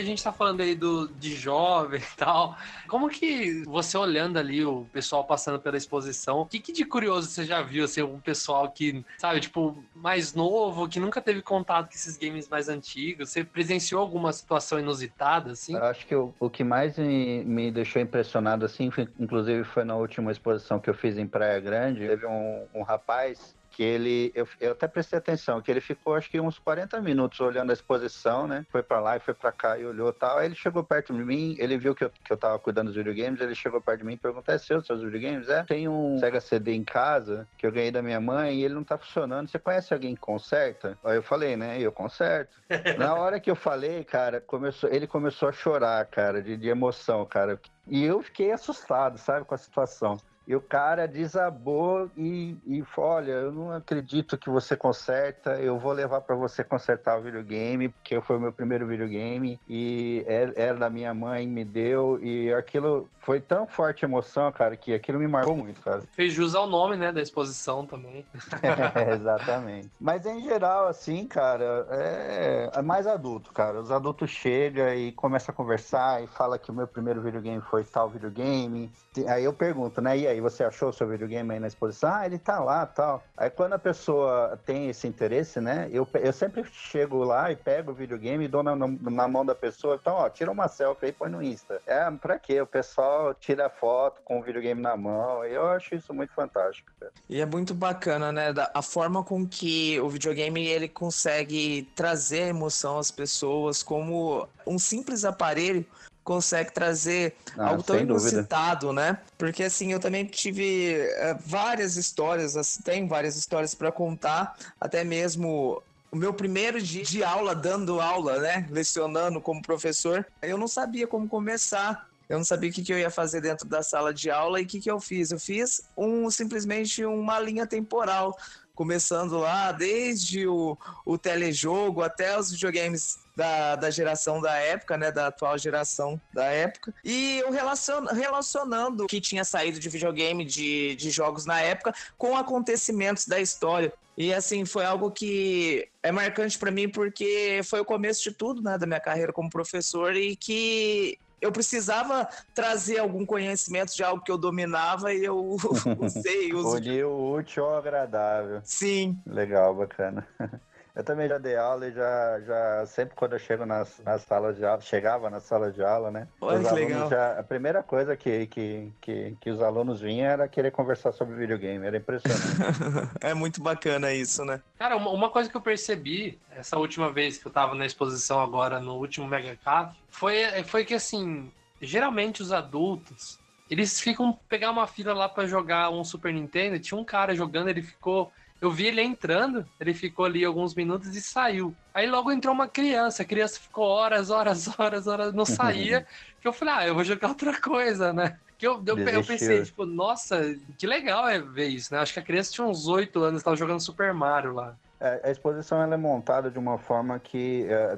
gente 0.06 0.24
tá 0.24 0.32
falando 0.32 0.62
aí 0.62 0.76
do, 0.76 1.08
de 1.08 1.36
jovem 1.36 2.00
e 2.00 2.16
tal. 2.18 2.56
Como 2.88 3.10
que 3.10 3.64
você 3.66 3.98
olhando 3.98 4.38
ali 4.38 4.64
o 4.64 4.86
pessoal 4.92 5.24
passando 5.26 5.60
pela 5.60 5.78
exposição, 5.78 6.40
o 6.42 6.46
que, 6.46 6.60
que 6.60 6.72
de 6.72 6.86
curioso 6.86 7.30
você 7.30 7.44
já 7.46 7.62
viu, 7.62 7.86
assim, 7.86 8.02
um 8.02 8.20
pessoal 8.20 8.70
que, 8.72 9.04
sabe, 9.18 9.40
tipo, 9.40 9.84
mais 9.96 10.34
novo, 10.34 10.88
que 10.88 11.00
nunca 11.00 11.22
teve 11.22 11.42
contato 11.42 11.88
com 11.88 11.94
esses 11.96 12.18
games 12.18 12.48
mais 12.48 12.70
antigos? 12.70 13.30
Você 13.30 13.44
presenciou 13.44 14.02
alguma 14.02 14.32
situação 14.32 14.80
inusitada, 14.80 15.52
assim? 15.52 15.76
Eu 15.76 15.84
Acho 15.84 16.06
que 16.06 16.16
o, 16.16 16.34
o 16.40 16.50
que 16.50 16.64
mais 16.64 16.98
me, 16.98 17.44
me 17.44 17.72
deixou 17.72 18.02
impressionado, 18.02 18.66
assim, 18.66 18.92
foi- 18.92 19.08
inclusive 19.20 19.64
foi 19.64 19.84
na 19.84 19.96
última 19.96 20.32
exposição 20.32 20.80
que 20.80 20.90
eu 20.90 20.94
fiz 20.94 21.18
em 21.18 21.28
Praia 21.28 21.60
Grande, 21.60 22.08
teve 22.08 22.26
um, 22.26 22.68
um 22.74 22.84
rapaz 22.84 23.56
que 23.76 23.84
ele, 23.84 24.32
eu, 24.34 24.48
eu 24.62 24.72
até 24.72 24.88
prestei 24.88 25.20
atenção, 25.20 25.62
que 25.62 25.70
ele 25.70 25.82
ficou 25.82 26.16
acho 26.16 26.30
que 26.30 26.40
uns 26.40 26.58
40 26.58 27.02
minutos 27.02 27.42
olhando 27.42 27.72
a 27.72 27.74
exposição, 27.74 28.48
né? 28.48 28.66
Foi 28.72 28.82
pra 28.82 29.02
lá 29.02 29.18
e 29.18 29.20
foi 29.20 29.34
pra 29.34 29.52
cá 29.52 29.78
e 29.78 29.86
olhou 29.86 30.10
e 30.10 30.14
tal. 30.14 30.38
Aí 30.38 30.46
ele 30.46 30.56
chegou 30.56 30.82
perto 30.82 31.14
de 31.14 31.22
mim, 31.22 31.58
ele 31.60 31.78
viu 31.78 31.94
que 31.94 32.06
eu, 32.06 32.10
que 32.10 32.32
eu 32.32 32.38
tava 32.38 32.58
cuidando 32.58 32.88
dos 32.88 32.96
videogames, 32.96 33.42
ele 33.42 33.54
chegou 33.54 33.82
perto 33.82 34.00
de 34.00 34.06
mim 34.06 34.14
e 34.14 34.18
perguntou: 34.18 34.56
é 34.56 34.58
seu, 34.58 34.82
seus 34.82 35.02
videogames? 35.04 35.50
É, 35.50 35.64
tem 35.64 35.90
um 35.90 36.18
Sega 36.20 36.40
CD 36.40 36.74
em 36.74 36.86
casa 36.86 37.46
que 37.58 37.68
eu 37.68 37.72
ganhei 37.72 37.92
da 37.92 38.02
minha 38.02 38.22
mãe 38.22 38.56
e 38.56 38.64
ele 38.64 38.76
não 38.76 38.84
tá 38.84 38.98
funcionando. 38.98 39.50
Você 39.50 39.60
conhece 39.60 39.94
alguém 39.94 40.16
que 40.16 40.22
conserta? 40.22 40.98
Aí 41.04 41.18
eu 41.18 41.24
falei, 41.24 41.58
né? 41.58 41.78
Eu 41.78 41.92
conserto. 41.92 42.56
Na 42.98 43.14
hora 43.16 43.42
que 43.42 43.52
eu 43.52 43.58
falei, 43.58 44.06
cara, 44.06 44.40
começou, 44.40 44.90
ele 44.90 45.06
começou 45.06 45.50
a 45.50 45.52
chorar, 45.52 46.06
cara, 46.06 46.42
de, 46.42 46.56
de 46.56 46.70
emoção, 46.70 47.26
cara. 47.26 47.60
E 47.90 48.06
eu 48.06 48.22
fiquei 48.24 48.54
assustado, 48.54 49.18
sabe, 49.18 49.46
com 49.46 49.54
a 49.54 49.58
situação. 49.58 50.18
E 50.48 50.56
o 50.56 50.62
cara 50.62 51.08
desabou 51.08 52.10
e, 52.16 52.56
e 52.68 52.84
falou: 52.84 53.12
Olha, 53.12 53.32
eu 53.32 53.52
não 53.52 53.72
acredito 53.72 54.38
que 54.38 54.50
você 54.50 54.76
conserta, 54.78 55.60
eu 55.60 55.80
vou 55.80 55.92
levar 55.92 56.22
para 56.22 56.36
você 56.36 56.64
consertar 56.64 57.18
o 57.18 57.24
videogame, 57.24 57.90
porque 57.90 58.22
foi 58.22 58.38
o 58.38 58.40
meu 58.40 58.54
primeiro 58.54 58.86
videogame 58.86 59.60
e 59.68 60.24
era, 60.28 60.54
era 60.56 60.78
da 60.78 60.90
minha 60.90 61.14
mãe, 61.14 61.48
me 61.48 61.66
deu. 61.66 62.20
E 62.22 62.54
aquilo 62.54 63.10
foi 63.26 63.42
tão 63.42 63.66
forte 63.66 64.06
a 64.06 64.08
emoção, 64.08 64.52
cara, 64.52 64.78
que 64.78 64.94
aquilo 64.94 65.18
me 65.18 65.28
marcou 65.28 65.56
muito, 65.58 65.82
cara. 65.82 66.04
Fez 66.14 66.32
jus 66.32 66.54
ao 66.54 66.68
nome, 66.68 66.96
né, 66.96 67.12
da 67.12 67.22
exposição 67.22 67.84
também. 67.86 68.24
Exatamente. 69.14 69.90
Mas 70.00 70.26
em 70.28 70.42
geral, 70.44 70.88
assim, 70.88 71.26
cara, 71.28 71.88
é, 71.90 72.70
é 72.72 72.82
mais 72.84 73.08
adulto, 73.08 73.52
cara. 73.52 73.80
Os 73.80 73.92
adultos 73.92 74.30
chegam 74.30 74.94
e 74.94 75.12
começam 75.12 75.52
a 75.52 75.56
conversar 75.56 76.24
e 76.24 76.28
fala 76.28 76.60
que 76.60 76.70
o 76.70 76.74
meu 76.74 76.88
primeiro 76.88 77.20
videogame 77.22 77.62
foi 77.62 77.84
tal 77.84 78.10
videogame. 78.10 78.92
Aí 79.28 79.44
eu 79.44 79.54
pergunto, 79.54 80.02
né? 80.02 80.18
E 80.18 80.28
aí, 80.28 80.40
você 80.42 80.64
achou 80.64 80.90
o 80.90 80.94
seu 80.94 81.08
videogame 81.08 81.54
aí 81.54 81.60
na 81.60 81.68
exposição? 81.68 82.14
Ah, 82.14 82.26
ele 82.26 82.38
tá 82.38 82.60
lá 82.60 82.86
tal. 82.86 83.24
Aí 83.38 83.50
quando 83.50 83.74
a 83.74 83.80
pessoa 83.80 84.60
tem 84.66 84.90
esse 84.90 85.08
interesse, 85.08 85.60
né? 85.60 85.90
Eu, 85.92 86.08
eu 86.16 86.34
sempre 86.34 86.64
chego 86.66 87.24
lá 87.24 87.50
e 87.52 87.56
pego 87.56 87.92
o 87.92 87.96
videogame 87.96 88.46
e 88.46 88.48
dou 88.48 88.62
na, 88.62 88.76
na- 88.76 88.88
na 88.88 89.28
mão 89.28 89.46
da 89.46 89.56
pessoa. 89.56 89.98
Então, 90.00 90.16
ó, 90.16 90.30
tira 90.30 90.52
uma 90.52 90.68
selfie 90.68 91.06
aí 91.06 91.10
e 91.12 91.14
põe 91.14 91.30
no 91.30 91.42
Insta. 91.42 91.82
É, 91.88 92.12
pra 92.12 92.38
quê? 92.38 92.62
O 92.62 92.68
pessoal 92.68 93.15
tira 93.40 93.70
foto 93.70 94.22
com 94.24 94.40
o 94.40 94.44
videogame 94.44 94.82
na 94.82 94.96
mão. 94.96 95.44
Eu 95.46 95.68
acho 95.68 95.96
isso 95.96 96.14
muito 96.14 96.34
fantástico, 96.34 96.92
cara. 97.00 97.12
E 97.30 97.42
é 97.42 97.46
muito 97.46 97.74
bacana, 97.74 98.32
né? 98.32 98.54
A 98.74 98.82
forma 98.82 99.24
com 99.24 99.48
que 99.48 100.00
o 100.00 100.10
videogame 100.10 100.66
ele 100.66 100.88
consegue 100.88 101.90
trazer 101.96 102.48
emoção 102.48 102.98
às 102.98 103.12
pessoas, 103.12 103.84
como 103.84 104.48
um 104.66 104.80
simples 104.80 105.26
aparelho 105.26 105.86
consegue 106.24 106.74
trazer 106.74 107.36
Ah, 107.56 107.68
algo 107.68 107.84
tão 107.84 108.00
inusitado, 108.00 108.92
né? 108.92 109.20
Porque 109.38 109.64
assim, 109.64 109.94
eu 109.94 110.00
também 110.00 110.26
tive 110.26 110.96
eh, 110.96 111.38
várias 111.46 111.96
histórias, 111.98 112.58
assim, 112.58 112.82
tenho 112.82 113.08
várias 113.08 113.38
histórias 113.38 113.76
para 113.76 113.92
contar, 113.92 114.58
até 114.82 115.04
mesmo 115.04 115.84
o 116.12 116.18
meu 116.18 116.34
primeiro 116.34 116.82
dia 116.82 117.04
de 117.04 117.24
aula, 117.24 117.54
dando 117.54 118.02
aula, 118.02 118.40
né? 118.40 118.68
Lecionando 118.72 119.40
como 119.40 119.62
professor, 119.62 120.26
eu 120.42 120.58
não 120.58 120.68
sabia 120.68 121.06
como 121.06 121.28
começar. 121.28 122.10
Eu 122.30 122.38
não 122.38 122.46
sabia 122.46 122.70
o 122.70 122.74
que, 122.74 122.84
que 122.84 122.94
eu 122.94 123.00
ia 123.00 123.10
fazer 123.10 123.42
dentro 123.42 123.68
da 123.68 123.84
sala 123.84 124.14
de 124.14 124.30
aula 124.30 124.60
e 124.60 124.64
o 124.64 124.68
que, 124.68 124.80
que 124.80 124.90
eu 124.90 125.00
fiz. 125.00 125.32
Eu 125.32 125.40
fiz 125.40 125.82
um 125.98 126.30
simplesmente 126.30 127.06
uma 127.06 127.40
linha 127.40 127.68
temporal, 127.68 128.36
começando 128.74 129.38
lá 129.38 129.72
desde 129.72 130.48
o, 130.48 130.78
o 131.06 131.18
telejogo 131.18 132.02
até 132.02 132.38
os 132.38 132.52
videogames 132.52 133.18
da, 133.36 133.76
da 133.76 133.90
geração 133.90 134.42
da 134.42 134.54
época, 134.54 134.98
né? 134.98 135.12
Da 135.12 135.28
atual 135.28 135.58
geração 135.58 136.20
da 136.34 136.46
época. 136.46 136.94
E 137.04 137.40
eu 137.40 137.52
relacion, 137.52 138.06
relacionando 138.06 139.06
o 139.06 139.08
que 139.08 139.22
tinha 139.22 139.44
saído 139.44 139.80
de 139.80 139.90
videogame, 139.90 140.46
de, 140.46 140.96
de 140.96 141.10
jogos 141.10 141.46
na 141.46 141.62
época, 141.62 141.94
com 142.18 142.36
acontecimentos 142.38 143.28
da 143.28 143.40
história. 143.40 143.94
E 144.18 144.34
assim, 144.34 144.64
foi 144.64 144.86
algo 144.86 145.12
que 145.12 145.90
é 146.02 146.12
marcante 146.12 146.58
para 146.58 146.72
mim 146.72 146.88
porque 146.88 147.60
foi 147.66 147.82
o 147.82 147.86
começo 147.86 148.24
de 148.24 148.32
tudo, 148.32 148.62
né, 148.62 148.78
da 148.78 148.86
minha 148.86 149.00
carreira 149.00 149.34
como 149.34 149.50
professor 149.50 150.16
e 150.16 150.38
que 150.38 151.20
eu 151.42 151.52
precisava 151.52 152.28
trazer 152.54 153.00
algum 153.00 153.26
conhecimento 153.26 153.96
de 153.96 154.04
algo 154.04 154.24
que 154.24 154.32
eu 154.32 154.38
dominava 154.38 155.14
e 155.14 155.24
eu 155.24 155.58
usei, 156.00 156.54
uso. 156.54 156.78
O 157.08 157.34
útil 157.34 157.66
ao 157.66 157.78
agradável. 157.78 158.62
Sim, 158.64 159.20
Legal, 159.26 159.76
bacana. 159.76 160.28
Eu 160.96 161.04
também 161.04 161.28
já 161.28 161.38
dei 161.38 161.58
aula 161.58 161.88
e 161.88 161.92
já, 161.92 162.40
já 162.40 162.86
sempre 162.86 163.16
quando 163.16 163.34
eu 163.34 163.40
chego 163.40 163.66
nas, 163.66 164.00
nas 164.06 164.22
salas 164.22 164.56
de 164.56 164.64
aula, 164.64 164.80
chegava 164.80 165.30
nas 165.30 165.44
salas 165.44 165.76
de 165.76 165.84
aula, 165.84 166.10
né? 166.10 166.26
Olha 166.40 166.60
os 166.60 166.64
que 166.64 166.70
alunos 166.70 166.90
legal. 166.90 167.10
já, 167.10 167.40
a 167.40 167.44
primeira 167.44 167.84
coisa 167.84 168.16
que, 168.16 168.48
que, 168.48 168.94
que, 169.02 169.38
que 169.42 169.50
os 169.50 169.62
alunos 169.62 170.00
vinham 170.00 170.26
era 170.26 170.48
querer 170.48 170.72
conversar 170.72 171.12
sobre 171.12 171.36
videogame, 171.36 171.86
era 171.86 171.98
impressionante. 171.98 172.42
é 173.20 173.34
muito 173.34 173.62
bacana 173.62 174.14
isso, 174.14 174.46
né? 174.46 174.62
Cara, 174.80 174.96
uma, 174.96 175.10
uma 175.10 175.30
coisa 175.30 175.50
que 175.50 175.58
eu 175.58 175.62
percebi 175.62 176.40
essa 176.56 176.78
última 176.78 177.12
vez 177.12 177.38
que 177.38 177.46
eu 177.46 177.52
tava 177.52 177.76
na 177.76 177.86
exposição 177.86 178.40
agora, 178.40 178.80
no 178.80 178.96
último 178.96 179.28
Mega 179.28 179.58
Caf, 179.58 179.94
foi, 180.10 180.64
foi 180.64 180.86
que 180.86 180.94
assim, 180.94 181.52
geralmente 181.82 182.42
os 182.42 182.54
adultos, 182.54 183.38
eles 183.70 184.00
ficam 184.00 184.40
pegar 184.48 184.72
uma 184.72 184.88
fila 184.88 185.14
lá 185.14 185.28
pra 185.28 185.46
jogar 185.46 185.90
um 185.90 186.06
Super 186.06 186.34
Nintendo, 186.34 186.80
tinha 186.80 186.98
um 186.98 187.04
cara 187.04 187.36
jogando, 187.36 187.68
ele 187.68 187.82
ficou 187.82 188.32
eu 188.62 188.72
vi 188.72 188.88
ele 188.88 189.02
entrando, 189.02 189.66
ele 189.80 189.94
ficou 189.94 190.26
ali 190.26 190.44
alguns 190.44 190.74
minutos 190.74 191.16
e 191.16 191.22
saiu. 191.22 191.76
Aí 191.94 192.10
logo 192.10 192.32
entrou 192.32 192.54
uma 192.54 192.68
criança, 192.68 193.22
a 193.22 193.26
criança 193.26 193.60
ficou 193.60 193.86
horas, 193.86 194.30
horas, 194.30 194.68
horas, 194.80 195.08
horas, 195.08 195.34
não 195.34 195.46
saía. 195.46 196.06
que 196.42 196.48
eu 196.48 196.54
falei, 196.54 196.74
ah, 196.74 196.88
eu 196.88 196.96
vou 196.96 197.04
jogar 197.04 197.30
outra 197.30 197.60
coisa, 197.60 198.14
né? 198.14 198.38
Que 198.58 198.66
eu, 198.66 198.82
eu, 198.86 198.98
eu 198.98 199.24
pensei, 199.24 199.64
tipo, 199.64 199.86
nossa, 199.86 200.56
que 200.78 200.88
legal 200.88 201.28
é 201.28 201.40
ver 201.40 201.68
isso, 201.68 201.94
né? 201.94 202.00
Acho 202.00 202.14
que 202.14 202.20
a 202.20 202.24
criança 202.24 202.54
tinha 202.54 202.66
uns 202.66 202.88
oito 202.88 203.22
anos, 203.22 203.44
tava 203.44 203.58
jogando 203.58 203.82
Super 203.82 204.14
Mario 204.14 204.54
lá. 204.54 204.76
É, 205.00 205.22
a 205.26 205.32
exposição 205.32 205.82
ela 205.82 205.96
é 205.96 205.98
montada 205.98 206.50
de 206.50 206.58
uma 206.58 206.78
forma 206.78 207.20
que, 207.20 207.68
é, 207.70 207.98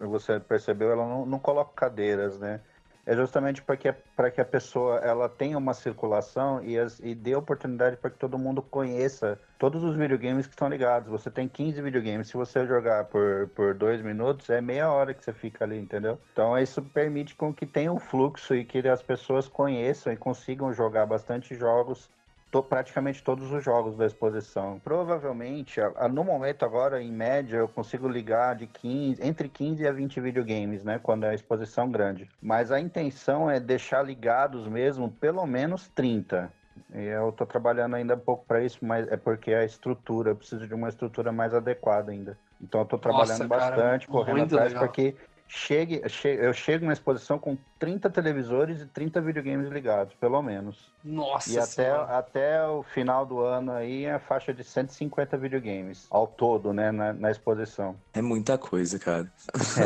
você 0.00 0.40
percebeu, 0.40 0.90
ela 0.90 1.06
não, 1.06 1.26
não 1.26 1.38
coloca 1.38 1.72
cadeiras, 1.74 2.38
né? 2.38 2.60
É 3.06 3.14
justamente 3.14 3.62
para 3.62 3.76
que, 3.76 3.92
que 4.34 4.40
a 4.40 4.44
pessoa 4.44 4.98
ela 4.98 5.28
tenha 5.28 5.58
uma 5.58 5.74
circulação 5.74 6.62
e, 6.64 6.78
as, 6.78 6.98
e 7.00 7.14
dê 7.14 7.34
oportunidade 7.34 7.96
para 7.96 8.10
que 8.10 8.18
todo 8.18 8.38
mundo 8.38 8.62
conheça 8.62 9.38
todos 9.58 9.82
os 9.82 9.94
videogames 9.94 10.46
que 10.46 10.52
estão 10.52 10.68
ligados. 10.68 11.10
Você 11.10 11.30
tem 11.30 11.48
15 11.48 11.80
videogames, 11.82 12.28
se 12.28 12.34
você 12.34 12.66
jogar 12.66 13.04
por, 13.04 13.48
por 13.54 13.74
dois 13.74 14.00
minutos, 14.00 14.48
é 14.50 14.60
meia 14.60 14.90
hora 14.90 15.12
que 15.12 15.24
você 15.24 15.32
fica 15.32 15.64
ali, 15.64 15.78
entendeu? 15.78 16.18
Então 16.32 16.58
isso 16.58 16.82
permite 16.82 17.34
com 17.34 17.52
que 17.52 17.66
tenha 17.66 17.92
um 17.92 17.98
fluxo 17.98 18.54
e 18.54 18.64
que 18.64 18.86
as 18.88 19.02
pessoas 19.02 19.48
conheçam 19.48 20.12
e 20.12 20.16
consigam 20.16 20.72
jogar 20.72 21.06
bastante 21.06 21.54
jogos 21.54 22.10
to- 22.54 22.62
praticamente 22.62 23.20
todos 23.22 23.50
os 23.50 23.64
jogos 23.64 23.96
da 23.96 24.06
exposição. 24.06 24.78
Provavelmente, 24.78 25.80
a- 25.80 25.92
a- 25.96 26.08
no 26.08 26.22
momento 26.22 26.64
agora, 26.64 27.02
em 27.02 27.10
média, 27.10 27.56
eu 27.56 27.68
consigo 27.68 28.06
ligar 28.08 28.54
de 28.54 28.68
15, 28.68 29.20
entre 29.20 29.48
15 29.48 29.84
a 29.88 29.90
20 29.92 30.20
videogames, 30.20 30.84
né? 30.84 31.00
Quando 31.00 31.24
é 31.24 31.30
a 31.30 31.34
exposição 31.34 31.90
grande. 31.90 32.28
Mas 32.40 32.70
a 32.70 32.78
intenção 32.78 33.50
é 33.50 33.58
deixar 33.58 34.02
ligados 34.02 34.68
mesmo 34.68 35.10
pelo 35.10 35.44
menos 35.46 35.88
30. 35.88 36.52
E 36.94 37.02
eu 37.02 37.32
tô 37.32 37.44
trabalhando 37.44 37.96
ainda 37.96 38.14
um 38.14 38.20
pouco 38.20 38.44
para 38.46 38.62
isso, 38.62 38.78
mas 38.84 39.08
é 39.08 39.16
porque 39.16 39.52
a 39.52 39.64
estrutura, 39.64 40.30
eu 40.30 40.36
preciso 40.36 40.66
de 40.68 40.74
uma 40.74 40.88
estrutura 40.88 41.32
mais 41.32 41.54
adequada 41.54 42.12
ainda. 42.12 42.38
Então 42.60 42.80
eu 42.80 42.86
tô 42.86 42.98
trabalhando 42.98 43.48
Nossa, 43.48 43.48
cara, 43.48 43.76
bastante, 43.76 44.06
correndo 44.06 44.38
muito 44.38 44.54
atrás, 44.54 44.68
legal. 44.68 44.86
porque 44.86 45.16
chegue, 45.54 46.02
che- 46.08 46.36
eu 46.40 46.52
chego 46.52 46.84
na 46.84 46.92
exposição 46.92 47.38
com 47.38 47.56
30 47.78 48.10
televisores 48.10 48.80
e 48.82 48.86
30 48.86 49.20
videogames 49.20 49.70
ligados, 49.70 50.14
pelo 50.14 50.42
menos. 50.42 50.92
Nossa 51.04 51.50
E 51.50 51.56
até, 51.58 51.66
Senhora. 51.66 52.18
até 52.18 52.66
o 52.66 52.82
final 52.82 53.24
do 53.24 53.38
ano 53.40 53.72
aí, 53.72 54.06
a 54.08 54.18
faixa 54.18 54.52
de 54.52 54.64
150 54.64 55.36
videogames 55.38 56.06
ao 56.10 56.26
todo, 56.26 56.72
né, 56.72 56.90
na, 56.90 57.12
na 57.12 57.30
exposição. 57.30 57.94
É 58.12 58.20
muita 58.20 58.58
coisa, 58.58 58.98
cara. 58.98 59.30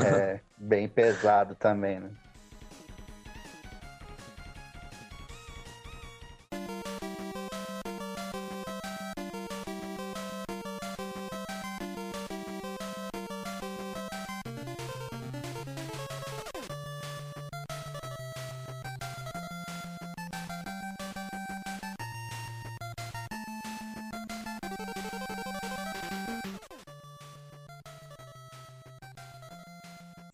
É 0.05 0.41
bem 0.57 0.89
pesado 0.89 1.55
também, 1.55 2.01
né? 2.01 2.11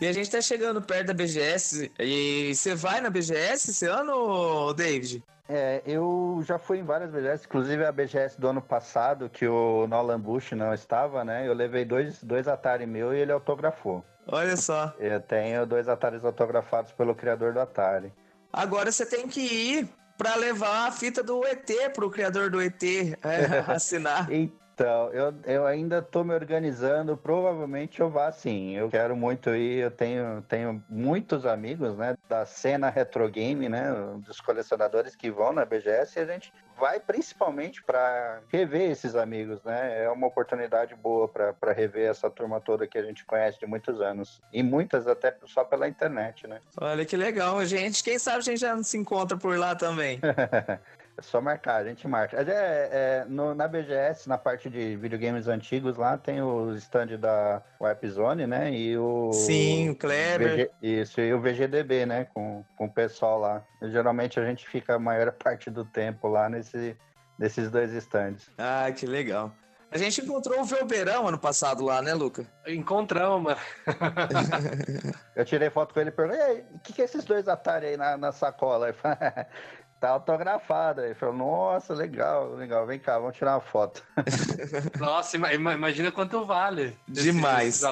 E 0.04 0.06
a 0.06 0.12
gente 0.12 0.30
tá 0.30 0.38
chegando 0.38 0.82
perto 0.82 1.06
da 1.06 1.14
BGS. 1.14 1.90
E 1.98 2.54
você 2.54 2.74
vai 2.74 3.00
na 3.00 3.08
BGS 3.08 3.70
esse 3.70 3.86
ano, 3.86 4.74
David? 4.74 5.24
É, 5.48 5.80
eu 5.86 6.42
já 6.46 6.58
fui 6.58 6.80
em 6.80 6.84
várias 6.84 7.10
BGS, 7.10 7.46
inclusive 7.46 7.82
a 7.86 7.90
BGS 7.90 8.38
do 8.38 8.48
ano 8.48 8.60
passado, 8.60 9.30
que 9.30 9.48
o 9.48 9.86
Nolan 9.86 10.20
Bush 10.20 10.52
não 10.52 10.74
estava, 10.74 11.24
né? 11.24 11.48
Eu 11.48 11.54
levei 11.54 11.86
dois, 11.86 12.22
dois 12.22 12.46
Atari 12.46 12.84
meu 12.84 13.14
e 13.14 13.18
ele 13.18 13.32
autografou. 13.32 14.04
Olha 14.26 14.58
só. 14.58 14.92
Eu 14.98 15.22
tenho 15.22 15.64
dois 15.64 15.88
Ataris 15.88 16.22
autografados 16.22 16.92
pelo 16.92 17.14
criador 17.14 17.54
do 17.54 17.60
Atari. 17.60 18.12
Agora 18.52 18.92
você 18.92 19.06
tem 19.06 19.26
que 19.26 19.40
ir 19.40 19.88
pra 20.18 20.36
levar 20.36 20.86
a 20.86 20.92
fita 20.92 21.22
do 21.22 21.42
ET 21.46 21.70
pro 21.94 22.10
criador 22.10 22.50
do 22.50 22.60
ET 22.60 22.82
é, 22.82 23.64
assinar. 23.72 24.28
Então, 24.74 25.08
eu, 25.12 25.32
eu 25.44 25.66
ainda 25.66 26.02
tô 26.02 26.24
me 26.24 26.34
organizando, 26.34 27.16
provavelmente 27.16 28.00
eu 28.00 28.10
vá 28.10 28.32
sim. 28.32 28.76
Eu 28.76 28.90
quero 28.90 29.14
muito 29.14 29.54
ir, 29.54 29.78
eu 29.84 29.90
tenho, 29.90 30.42
tenho 30.48 30.82
muitos 30.88 31.46
amigos, 31.46 31.96
né, 31.96 32.16
da 32.28 32.44
cena 32.44 32.90
retro 32.90 33.28
game, 33.30 33.68
né, 33.68 33.84
dos 34.26 34.40
colecionadores 34.40 35.14
que 35.14 35.30
vão 35.30 35.52
na 35.52 35.64
BGS 35.64 36.18
e 36.18 36.22
a 36.22 36.26
gente 36.26 36.52
vai 36.76 36.98
principalmente 36.98 37.84
para 37.84 38.40
rever 38.48 38.90
esses 38.90 39.14
amigos, 39.14 39.62
né? 39.62 40.04
É 40.04 40.10
uma 40.10 40.26
oportunidade 40.26 40.92
boa 40.96 41.28
para 41.28 41.72
rever 41.72 42.10
essa 42.10 42.28
turma 42.28 42.60
toda 42.60 42.84
que 42.84 42.98
a 42.98 43.02
gente 43.02 43.24
conhece 43.24 43.60
de 43.60 43.66
muitos 43.66 44.00
anos. 44.00 44.42
E 44.52 44.60
muitas 44.60 45.06
até 45.06 45.36
só 45.46 45.62
pela 45.62 45.86
internet, 45.86 46.48
né? 46.48 46.60
Olha 46.80 47.04
que 47.04 47.16
legal, 47.16 47.64
gente. 47.64 48.02
Quem 48.02 48.18
sabe 48.18 48.38
a 48.38 48.40
gente 48.40 48.58
já 48.58 48.82
se 48.82 48.98
encontra 48.98 49.36
por 49.36 49.56
lá 49.56 49.76
também. 49.76 50.20
É 51.16 51.22
só 51.22 51.40
marcar, 51.40 51.76
a 51.76 51.84
gente 51.84 52.08
marca. 52.08 52.36
É, 52.38 52.44
é, 52.50 53.24
no- 53.28 53.54
na 53.54 53.68
BGS, 53.68 54.28
na 54.28 54.36
parte 54.36 54.68
de 54.68 54.96
videogames 54.96 55.46
antigos, 55.46 55.96
lá 55.96 56.18
tem 56.18 56.42
o 56.42 56.74
stand 56.74 57.18
da 57.18 57.62
Warp 57.80 58.04
Zone, 58.06 58.46
né? 58.48 58.72
E 58.72 58.98
o. 58.98 59.30
Sim, 59.32 59.90
o 59.90 59.96
Kleber. 59.96 60.56
VG 60.56 60.70
isso, 60.82 61.20
e 61.20 61.32
o 61.32 61.40
VGDB, 61.40 62.04
né? 62.04 62.26
Com, 62.34 62.64
com 62.76 62.86
o 62.86 62.92
pessoal 62.92 63.38
lá. 63.38 63.62
E, 63.80 63.90
geralmente 63.90 64.40
a 64.40 64.44
gente 64.44 64.66
fica 64.68 64.96
a 64.96 64.98
maior 64.98 65.30
parte 65.32 65.70
do 65.70 65.84
tempo 65.84 66.26
lá 66.26 66.48
nesse, 66.48 66.96
nesses 67.38 67.70
dois 67.70 67.92
stands. 67.92 68.50
Ah, 68.58 68.90
que 68.90 69.06
legal. 69.06 69.52
A 69.92 69.98
gente 69.98 70.20
encontrou 70.20 70.60
o 70.60 70.64
Velberão 70.64 71.28
ano 71.28 71.38
passado 71.38 71.84
lá, 71.84 72.02
né, 72.02 72.12
Luca? 72.14 72.44
Encontramos, 72.66 73.40
mano. 73.40 73.60
Eu 75.36 75.44
tirei 75.44 75.70
foto 75.70 75.94
com 75.94 76.00
ele 76.00 76.08
e 76.10 76.12
perguntei, 76.12 76.40
e 76.40 76.42
aí, 76.42 76.64
o 76.72 76.80
que, 76.80 76.92
que 76.92 77.02
é 77.02 77.04
esses 77.04 77.24
dois 77.24 77.46
Atari 77.46 77.86
aí 77.86 77.96
na, 77.96 78.16
na 78.16 78.32
sacola? 78.32 78.92
Tá 80.04 80.10
autografado. 80.10 81.00
Ele 81.00 81.14
falou, 81.14 81.34
nossa, 81.34 81.94
legal, 81.94 82.50
legal, 82.56 82.84
vem 82.86 82.98
cá, 82.98 83.18
vamos 83.18 83.36
tirar 83.38 83.54
uma 83.54 83.60
foto. 83.62 84.04
Nossa, 85.00 85.34
ima- 85.36 85.50
ima- 85.54 85.72
imagina 85.72 86.12
quanto 86.12 86.44
vale. 86.44 86.94
esses- 87.10 87.24
Demais. 87.24 87.68
Esses 87.68 87.84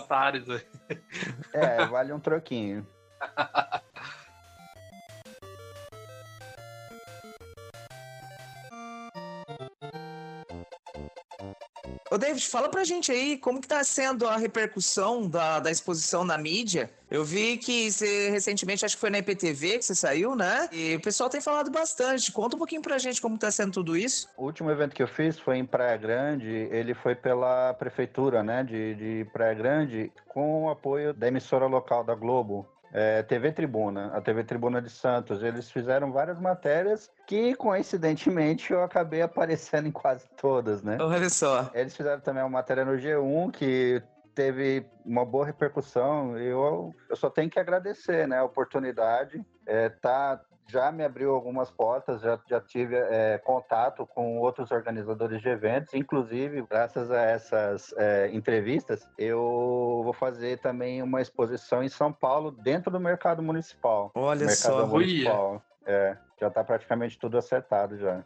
aí. 0.51 0.63
É, 1.55 1.87
vale 1.87 2.13
um 2.13 2.21
troquinho. 2.21 2.87
Ô, 12.13 12.19
David, 12.19 12.47
fala 12.47 12.69
pra 12.69 12.85
gente 12.85 13.11
aí 13.11 13.39
como 13.39 13.59
que 13.59 13.67
tá 13.67 13.83
sendo 13.83 14.29
a 14.29 14.37
repercussão 14.37 15.27
da, 15.27 15.61
da 15.61 15.71
exposição 15.71 16.25
na 16.25 16.37
mídia. 16.37 16.91
Eu 17.11 17.25
vi 17.25 17.57
que 17.57 17.91
você 17.91 18.29
recentemente, 18.29 18.85
acho 18.85 18.97
que 18.97 19.01
foi 19.01 19.09
na 19.09 19.21
IPTV 19.21 19.79
que 19.79 19.83
você 19.83 19.95
saiu, 19.95 20.37
né? 20.37 20.69
E 20.71 20.95
o 20.95 21.01
pessoal 21.01 21.31
tem 21.31 21.41
falado 21.41 21.71
bastante. 21.71 22.31
Conta 22.31 22.55
um 22.55 22.59
pouquinho 22.59 22.83
pra 22.83 22.99
gente 22.99 23.19
como 23.19 23.39
tá 23.39 23.51
sendo 23.51 23.73
tudo 23.73 23.97
isso. 23.97 24.29
O 24.37 24.45
último 24.45 24.71
evento 24.71 24.95
que 24.95 25.03
eu 25.03 25.09
fiz 25.09 25.39
foi 25.39 25.57
em 25.57 25.65
Praia 25.65 25.97
Grande, 25.97 26.69
ele 26.71 26.93
foi 26.93 27.15
pela 27.15 27.73
prefeitura, 27.73 28.43
né, 28.43 28.63
de, 28.63 28.95
de 28.95 29.31
Praia 29.33 29.55
Grande, 29.55 30.13
com 30.29 30.65
o 30.65 30.69
apoio 30.69 31.15
da 31.15 31.29
emissora 31.29 31.65
local 31.65 32.05
da 32.05 32.15
Globo. 32.15 32.69
É, 32.93 33.23
TV 33.23 33.53
Tribuna, 33.53 34.13
a 34.15 34.21
TV 34.21 34.45
Tribuna 34.45 34.81
de 34.83 34.91
Santos, 34.91 35.43
eles 35.43 35.71
fizeram 35.71 36.13
várias 36.13 36.39
matérias 36.39 37.11
que, 37.27 37.55
coincidentemente, 37.55 38.73
eu 38.73 38.83
acabei 38.83 39.23
aparecendo 39.23 39.89
em 39.89 39.91
quase 39.91 40.29
todas, 40.37 40.83
né? 40.83 40.99
Olha 41.01 41.31
só. 41.31 41.71
Eles 41.73 41.97
fizeram 41.97 42.21
também 42.21 42.43
uma 42.43 42.51
matéria 42.51 42.85
no 42.85 42.93
G1 42.93 43.51
que 43.51 44.03
teve 44.35 44.87
uma 45.05 45.25
boa 45.25 45.47
repercussão. 45.47 46.37
Eu, 46.37 46.95
eu 47.09 47.17
só 47.17 47.31
tenho 47.31 47.49
que 47.49 47.59
agradecer, 47.59 48.29
né? 48.29 48.39
A 48.39 48.45
oportunidade. 48.45 49.43
É, 49.67 49.89
tá, 49.89 50.41
já 50.69 50.91
me 50.91 51.05
abriu 51.05 51.35
algumas 51.35 51.71
portas, 51.71 52.21
já, 52.21 52.39
já 52.49 52.61
tive 52.61 52.97
é, 52.97 53.39
contato 53.39 54.07
com 54.07 54.39
outros 54.39 54.71
organizadores 54.71 55.41
de 55.41 55.49
eventos, 55.49 55.95
inclusive, 55.95 56.63
graças 56.63 57.11
a 57.11 57.21
essas 57.23 57.95
é, 57.97 58.31
entrevistas, 58.33 59.07
eu 59.19 60.03
vou 60.05 60.13
fazer 60.13 60.59
também 60.59 61.03
uma 61.03 61.21
exposição 61.21 61.83
em 61.83 61.89
São 61.89 62.13
Paulo, 62.13 62.51
dentro 62.51 62.91
do 62.91 63.01
mercado 63.01 63.43
municipal. 63.43 64.11
Olha 64.15 64.47
mercado 64.47 64.57
só. 64.57 64.87
municipal. 64.87 65.63
É, 65.85 66.17
já 66.41 66.49
está 66.49 66.63
praticamente 66.63 67.19
tudo 67.19 67.37
acertado 67.37 67.97
já. 67.99 68.25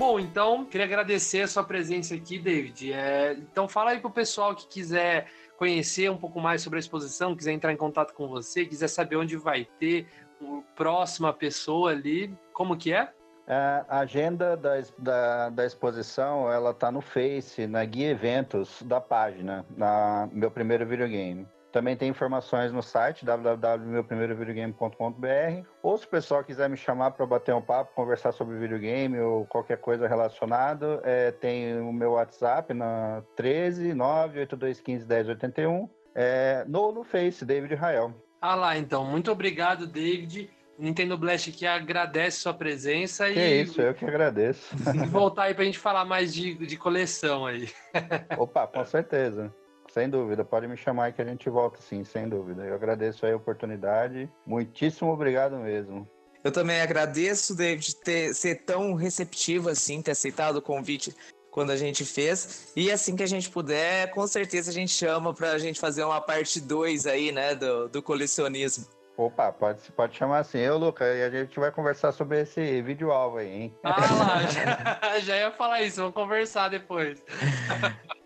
Bom, 0.00 0.18
então, 0.18 0.64
queria 0.64 0.86
agradecer 0.86 1.42
a 1.42 1.46
sua 1.46 1.62
presença 1.62 2.14
aqui, 2.14 2.38
David. 2.38 2.90
É, 2.90 3.34
então, 3.34 3.68
fala 3.68 3.90
aí 3.90 4.00
pro 4.00 4.08
pessoal 4.08 4.54
que 4.54 4.66
quiser 4.66 5.26
conhecer 5.58 6.10
um 6.10 6.16
pouco 6.16 6.40
mais 6.40 6.62
sobre 6.62 6.78
a 6.78 6.80
exposição, 6.80 7.36
quiser 7.36 7.52
entrar 7.52 7.70
em 7.70 7.76
contato 7.76 8.14
com 8.14 8.26
você, 8.26 8.64
quiser 8.64 8.88
saber 8.88 9.16
onde 9.16 9.36
vai 9.36 9.66
ter 9.78 10.06
o 10.40 10.64
próxima 10.74 11.34
pessoa 11.34 11.90
ali, 11.90 12.34
como 12.50 12.78
que 12.78 12.94
é? 12.94 13.12
É, 13.46 13.84
A 13.86 13.98
agenda 13.98 14.56
da, 14.56 14.82
da, 14.96 15.50
da 15.50 15.66
exposição, 15.66 16.50
ela 16.50 16.72
tá 16.72 16.90
no 16.90 17.02
Face, 17.02 17.66
na 17.66 17.84
guia 17.84 18.08
eventos 18.08 18.82
da 18.82 19.02
página, 19.02 19.66
na 19.76 20.30
meu 20.32 20.50
primeiro 20.50 20.86
videogame. 20.86 21.46
Também 21.72 21.96
tem 21.96 22.08
informações 22.08 22.72
no 22.72 22.82
site 22.82 23.24
www.meuprimerovideogame.com.br 23.24 25.68
ou 25.82 25.96
se 25.96 26.04
o 26.04 26.08
pessoal 26.08 26.42
quiser 26.42 26.68
me 26.68 26.76
chamar 26.76 27.12
para 27.12 27.24
bater 27.24 27.54
um 27.54 27.62
papo, 27.62 27.94
conversar 27.94 28.32
sobre 28.32 28.58
videogame 28.58 29.20
ou 29.20 29.46
qualquer 29.46 29.78
coisa 29.78 30.08
relacionada, 30.08 31.00
é, 31.04 31.30
tem 31.30 31.80
o 31.80 31.92
meu 31.92 32.10
WhatsApp 32.12 32.74
na 32.74 33.22
13 33.36 33.94
98215 33.94 35.06
1081 35.06 35.88
é, 36.14 36.64
no, 36.66 36.92
no 36.92 37.04
Face, 37.04 37.44
David 37.44 37.74
Rael. 37.74 38.12
Ah 38.40 38.54
lá, 38.54 38.76
então. 38.76 39.04
Muito 39.04 39.30
obrigado, 39.30 39.86
David. 39.86 40.50
Nintendo 40.78 41.18
Blast 41.18 41.50
aqui 41.50 41.66
agradece 41.66 42.40
sua 42.40 42.54
presença 42.54 43.30
Que 43.30 43.38
e, 43.38 43.60
isso, 43.60 43.82
eu 43.82 43.92
que 43.92 44.04
agradeço. 44.04 44.74
e 44.94 45.06
voltar 45.06 45.44
aí 45.44 45.54
pra 45.54 45.64
gente 45.64 45.78
falar 45.78 46.06
mais 46.06 46.32
de, 46.32 46.54
de 46.54 46.76
coleção 46.76 47.44
aí. 47.44 47.68
Opa, 48.38 48.66
com 48.66 48.82
certeza. 48.84 49.54
Sem 49.92 50.08
dúvida, 50.08 50.44
pode 50.44 50.68
me 50.68 50.76
chamar 50.76 51.12
que 51.12 51.20
a 51.20 51.24
gente 51.24 51.50
volta 51.50 51.80
sim, 51.80 52.04
sem 52.04 52.28
dúvida. 52.28 52.62
Eu 52.62 52.74
agradeço 52.74 53.26
aí 53.26 53.32
a 53.32 53.36
oportunidade. 53.36 54.30
Muitíssimo 54.46 55.12
obrigado 55.12 55.56
mesmo. 55.56 56.08
Eu 56.44 56.52
também 56.52 56.80
agradeço, 56.80 57.54
David, 57.54 57.96
ter, 57.96 58.34
ser 58.34 58.64
tão 58.64 58.94
receptivo 58.94 59.68
assim, 59.68 60.00
ter 60.00 60.12
aceitado 60.12 60.56
o 60.56 60.62
convite 60.62 61.14
quando 61.50 61.70
a 61.70 61.76
gente 61.76 62.04
fez. 62.04 62.72
E 62.76 62.90
assim 62.90 63.16
que 63.16 63.22
a 63.22 63.26
gente 63.26 63.50
puder, 63.50 64.10
com 64.12 64.26
certeza 64.26 64.70
a 64.70 64.74
gente 64.74 64.92
chama 64.92 65.34
pra 65.34 65.58
gente 65.58 65.80
fazer 65.80 66.04
uma 66.04 66.20
parte 66.20 66.60
2 66.60 67.06
aí, 67.06 67.32
né, 67.32 67.54
do, 67.54 67.88
do 67.88 68.02
colecionismo. 68.02 68.86
Opa, 69.16 69.52
pode, 69.52 69.92
pode 69.92 70.16
chamar 70.16 70.38
assim. 70.38 70.58
Eu, 70.58 70.78
Luca, 70.78 71.04
e 71.04 71.22
a 71.22 71.28
gente 71.28 71.58
vai 71.60 71.70
conversar 71.70 72.12
sobre 72.12 72.40
esse 72.40 72.80
vídeo 72.80 73.10
alvo 73.10 73.36
aí, 73.36 73.48
hein? 73.48 73.74
Ah 73.82 74.14
lá, 74.14 74.42
já, 74.48 75.20
já 75.20 75.36
ia 75.36 75.50
falar 75.50 75.82
isso, 75.82 75.96
vamos 75.96 76.14
conversar 76.14 76.68
depois. 76.68 77.22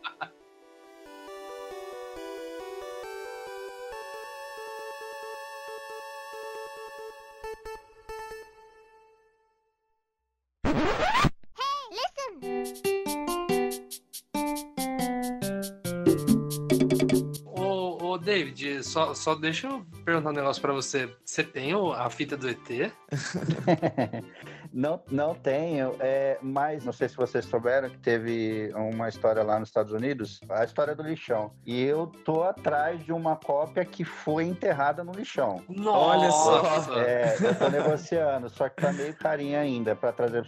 só, 18.95 19.13
só 19.13 19.35
deixa 19.35 19.67
eu 19.67 19.85
perguntar 20.05 20.31
um 20.31 20.35
negócio 20.35 20.63
pra 20.63 20.73
você. 20.73 21.13
Você 21.25 21.43
tem 21.43 21.73
a 21.73 22.09
fita 22.09 22.37
do 22.37 22.49
ET? 22.49 22.93
Não, 24.73 25.01
não 25.11 25.35
tenho, 25.35 25.95
é, 26.01 26.39
mas 26.43 26.85
não 26.85 26.93
sei 26.93 27.09
se 27.09 27.17
vocês 27.17 27.45
souberam 27.45 27.89
que 27.89 27.99
teve 27.99 28.73
uma 28.75 29.09
história 29.09 29.43
lá 29.43 29.59
nos 29.59 29.69
Estados 29.69 29.93
Unidos, 29.93 30.41
a 30.49 30.65
história 30.65 30.95
do 30.95 31.03
lixão. 31.03 31.53
E 31.65 31.83
eu 31.83 32.07
tô 32.25 32.43
atrás 32.43 33.03
de 33.05 33.13
uma 33.13 33.37
cópia 33.37 33.85
que 33.85 34.05
foi 34.05 34.45
enterrada 34.45 35.05
no 35.05 35.13
lixão. 35.13 35.63
Olha 35.87 36.31
só. 36.31 36.63
Nossa. 36.63 36.95
É, 36.95 37.37
eu 37.41 37.55
tô 37.59 37.69
negociando, 37.69 38.49
só 38.49 38.69
que 38.69 38.83
tá 38.83 38.93
meio 38.93 39.15
carinha 39.15 39.61
ainda 39.61 39.95
para 39.95 40.13
trazer 40.13 40.43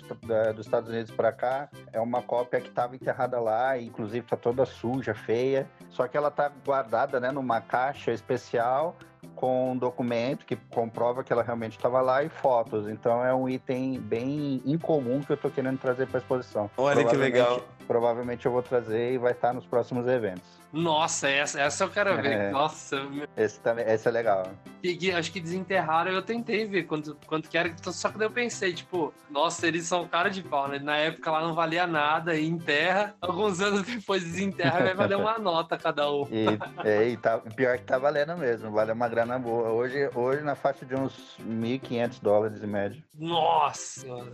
dos 0.54 0.66
Estados 0.66 0.88
Unidos 0.88 1.10
para 1.10 1.32
cá. 1.32 1.68
É 1.92 2.00
uma 2.00 2.22
cópia 2.22 2.60
que 2.60 2.70
tava 2.70 2.94
enterrada 2.94 3.38
lá, 3.40 3.78
inclusive 3.78 4.26
tá 4.26 4.36
toda 4.36 4.64
suja, 4.64 5.14
feia. 5.14 5.68
Só 5.90 6.06
que 6.06 6.16
ela 6.16 6.30
tá 6.30 6.50
guardada, 6.64 7.20
né, 7.20 7.30
numa 7.30 7.60
caixa 7.60 8.12
especial 8.12 8.96
com 9.36 9.72
um 9.72 9.76
documento 9.76 10.44
que 10.44 10.56
comprova 10.56 11.22
que 11.22 11.32
ela 11.32 11.42
realmente 11.42 11.76
estava 11.76 12.00
lá 12.00 12.24
e 12.24 12.28
fotos. 12.28 12.88
Então 12.88 13.24
é 13.24 13.32
um 13.32 13.48
item 13.48 14.00
bem 14.00 14.62
incomum 14.64 15.20
que 15.20 15.30
eu 15.30 15.36
tô 15.36 15.50
querendo 15.50 15.78
trazer 15.78 16.06
para 16.06 16.18
exposição. 16.18 16.68
Olha 16.76 17.04
que 17.04 17.14
legal. 17.14 17.62
Provavelmente 17.86 18.46
eu 18.46 18.52
vou 18.52 18.62
trazer 18.62 19.12
e 19.12 19.18
vai 19.18 19.32
estar 19.32 19.52
nos 19.52 19.64
próximos 19.66 20.06
eventos. 20.06 20.42
Nossa, 20.72 21.28
essa, 21.28 21.60
essa 21.60 21.84
eu 21.84 21.90
quero 21.90 22.16
ver. 22.20 22.32
É. 22.32 22.50
Nossa, 22.50 23.00
Esse 23.36 23.60
também, 23.60 23.84
esse 23.88 24.06
é 24.06 24.10
legal. 24.10 24.50
que- 24.82 25.10
acho 25.12 25.32
que 25.32 25.40
desenterraram, 25.40 26.10
eu 26.12 26.22
tentei 26.22 26.66
ver 26.66 26.82
quanto, 26.84 27.16
quanto 27.26 27.48
que 27.48 27.56
era, 27.56 27.72
só 27.82 28.10
que 28.10 28.18
daí 28.18 28.26
eu 28.26 28.30
pensei, 28.30 28.72
tipo, 28.72 29.12
nossa, 29.30 29.66
eles 29.66 29.84
são 29.84 30.06
cara 30.06 30.28
de 30.28 30.42
pau, 30.42 30.68
né? 30.68 30.78
Na 30.78 30.96
época 30.96 31.30
lá 31.30 31.40
não 31.42 31.54
valia 31.54 31.86
nada, 31.86 32.34
e 32.36 32.46
enterra, 32.46 33.14
alguns 33.20 33.60
anos 33.60 33.82
depois 33.82 34.22
desenterra, 34.22 34.82
vai 34.82 34.94
valer 34.94 35.16
uma 35.16 35.38
nota 35.38 35.78
cada 35.78 36.10
um. 36.12 36.26
E, 36.30 36.46
é, 36.84 37.08
e 37.08 37.16
tá, 37.16 37.38
pior 37.38 37.78
que 37.78 37.84
tá 37.84 37.98
valendo 37.98 38.36
mesmo, 38.36 38.70
vale 38.70 38.92
uma 38.92 39.08
grana 39.08 39.38
boa. 39.38 39.70
Hoje, 39.70 40.10
hoje 40.14 40.42
na 40.42 40.54
faixa 40.54 40.84
de 40.84 40.94
uns 40.94 41.36
1.500 41.40 42.20
dólares 42.20 42.62
em 42.62 42.66
média. 42.66 43.02
Nossa 43.14 44.00
senhora. 44.00 44.32